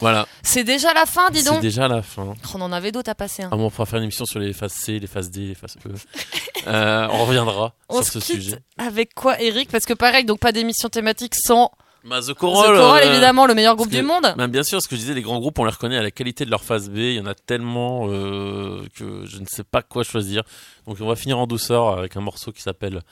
Voilà, 0.04 0.26
C'est 0.42 0.64
déjà 0.64 0.92
la 0.92 1.06
fin, 1.06 1.30
dis 1.30 1.40
c'est 1.40 1.50
donc. 1.50 1.62
déjà 1.62 1.88
la 1.88 2.02
fin. 2.02 2.34
On 2.54 2.60
en 2.60 2.72
avait 2.72 2.92
d'autres 2.92 3.10
à 3.10 3.14
passer. 3.14 3.42
hein. 3.42 3.48
Ah 3.52 3.56
bon, 3.56 3.66
on 3.66 3.70
pourra 3.70 3.86
faire 3.86 3.96
une 3.98 4.04
émission 4.04 4.26
sur 4.26 4.38
les 4.38 4.52
phases 4.52 4.72
C, 4.72 4.98
les 4.98 5.06
phases 5.06 5.30
D, 5.30 5.40
les 5.48 5.54
phases 5.54 5.76
E. 5.86 5.90
Euh, 6.66 7.06
on 7.10 7.26
reviendra 7.26 7.74
On 7.90 7.96
sur 8.02 8.04
se 8.14 8.20
ce 8.20 8.26
quitte 8.32 8.42
sujet. 8.42 8.58
avec 8.78 9.12
quoi, 9.14 9.38
Eric? 9.40 9.70
Parce 9.70 9.84
que 9.84 9.92
pareil, 9.92 10.24
donc 10.24 10.38
pas 10.40 10.50
d'émission 10.52 10.88
thématique 10.88 11.34
sans 11.34 11.70
Bah, 12.04 12.20
The 12.22 12.28
The 12.28 12.34
Coral, 12.34 12.76
Coral, 12.78 13.02
euh, 13.02 13.10
évidemment, 13.12 13.46
le 13.46 13.54
meilleur 13.54 13.76
groupe 13.76 13.90
du 13.90 14.00
monde. 14.02 14.32
bah, 14.36 14.46
bien 14.46 14.62
sûr, 14.62 14.80
ce 14.80 14.88
que 14.88 14.96
je 14.96 15.00
disais, 15.00 15.12
les 15.14 15.20
grands 15.22 15.38
groupes, 15.40 15.58
on 15.58 15.64
les 15.64 15.70
reconnaît 15.70 15.98
à 15.98 16.02
la 16.02 16.10
qualité 16.10 16.44
de 16.46 16.50
leur 16.50 16.62
phase 16.64 16.88
B. 16.88 16.96
Il 16.96 17.14
y 17.16 17.20
en 17.20 17.26
a 17.26 17.34
tellement 17.34 18.06
euh, 18.08 18.82
que 18.94 19.26
je 19.26 19.38
ne 19.40 19.46
sais 19.46 19.64
pas 19.64 19.82
quoi 19.82 20.04
choisir. 20.04 20.42
Donc 20.86 20.96
on 21.00 21.06
va 21.06 21.16
finir 21.16 21.38
en 21.38 21.46
douceur 21.46 21.98
avec 21.98 22.16
un 22.16 22.20
morceau 22.22 22.50
qui 22.52 22.62
s'appelle 22.62 23.02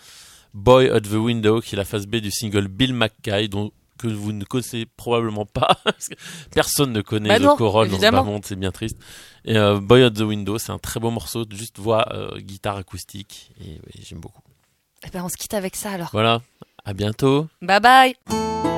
Boy 0.55 0.89
at 0.91 1.01
the 1.03 1.13
Window, 1.13 1.61
qui 1.61 1.75
est 1.75 1.79
la 1.79 1.85
phase 1.85 2.07
B 2.07 2.17
du 2.17 2.31
single 2.31 2.69
Bill 2.69 2.95
McKay, 2.95 3.49
dont 3.49 3.71
que 4.03 4.09
vous 4.09 4.33
ne 4.33 4.45
connaissez 4.45 4.87
probablement 4.97 5.47
pas. 5.47 5.79
parce 5.85 6.09
que 6.09 6.15
personne 6.53 6.93
ne 6.93 7.01
connaît 7.01 7.29
Bah 7.29 7.39
The 7.39 7.43
non, 7.43 7.57
Coral 7.57 7.89
dans 7.89 7.99
bas 7.99 8.23
monde, 8.23 8.45
c'est 8.45 8.57
bien 8.57 8.73
triste. 8.73 8.99
Et 9.45 9.57
euh, 9.57 9.81
Boy 9.81 10.03
at 10.05 10.11
the 10.11 10.21
Window, 10.21 10.59
c'est 10.59 10.73
un 10.73 10.79
très 10.79 11.01
beau 11.01 11.11
morceau, 11.11 11.45
juste 11.51 11.79
voix, 11.79 12.09
euh, 12.13 12.39
guitare 12.39 12.77
acoustique. 12.77 13.53
Et 13.61 13.81
j'aime 14.03 14.21
beaucoup. 14.21 14.43
Eh 15.05 15.11
ben, 15.11 15.25
on 15.25 15.29
se 15.29 15.37
quitte 15.37 15.55
avec 15.55 15.77
ça 15.77 15.93
alors. 15.93 16.11
Voilà, 16.13 16.43
à 16.85 16.93
bientôt. 16.93 17.49
Bye 17.61 17.81
bye. 17.81 18.72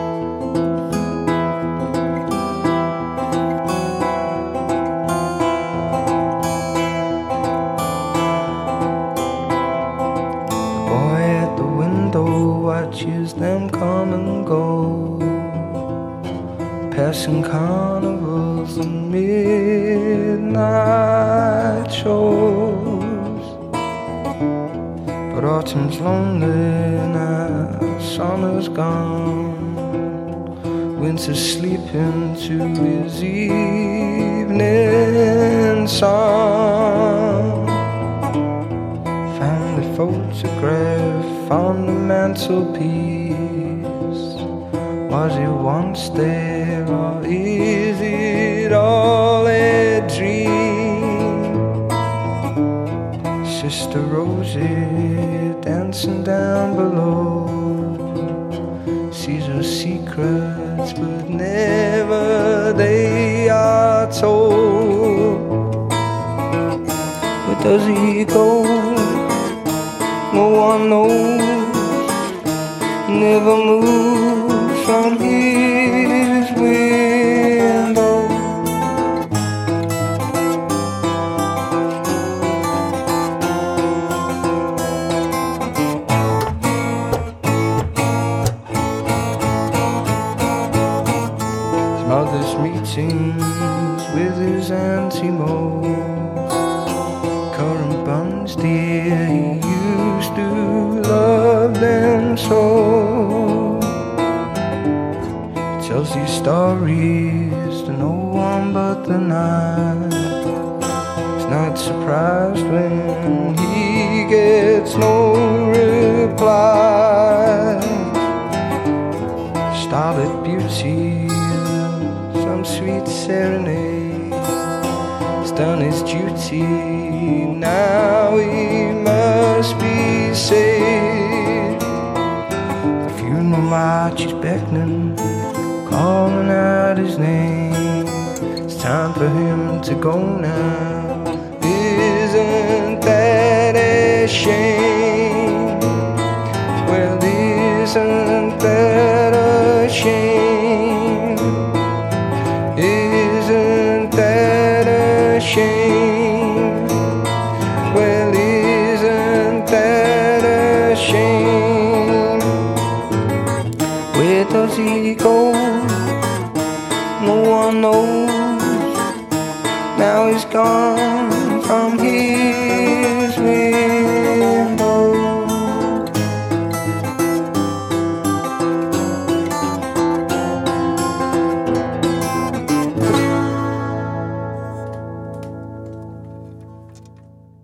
And 17.15 17.45
carnivals 17.45 18.77
and 18.77 19.11
midnight 19.11 20.51
shows. 21.91 23.47
But 25.33 25.45
autumn's 25.45 26.01
lonely 26.01 26.49
now, 27.15 27.99
summer's 27.99 28.69
gone. 28.69 29.55
Winter's 31.01 31.53
sleeping 31.55 32.35
to 32.47 32.59
his 32.83 33.23
evening 33.23 34.59
song. 35.87 37.67
Family 39.39 39.87
photograph 39.97 41.51
on 41.51 41.87
the 41.87 41.93
mantelpiece 41.93 43.54
was 45.15 45.37
it 45.37 45.49
once 45.49 46.09
there, 46.09 46.85
or 46.89 47.23
is 47.25 48.01
it 48.01 48.73
all 48.73 49.47
a 49.47 50.01
dream? 50.17 51.89
Sister 53.47 54.01
Rosie 54.01 55.55
dancing 55.61 56.25
down 56.25 56.75
below 56.75 57.47
sees 59.13 59.47
her 59.47 59.63
secrets, 59.63 60.93
but 60.95 61.29
never 61.31 62.73
they 62.77 63.49
are 63.49 64.11
told. 64.11 65.39
Where 67.47 67.61
does 67.63 67.87
he 67.87 68.25
go? 68.25 68.65
No 70.39 70.49
one 70.67 70.91
knows, 70.91 71.41
never 73.09 73.57
moves 73.65 74.34
on 75.05 75.21
here. 75.21 75.54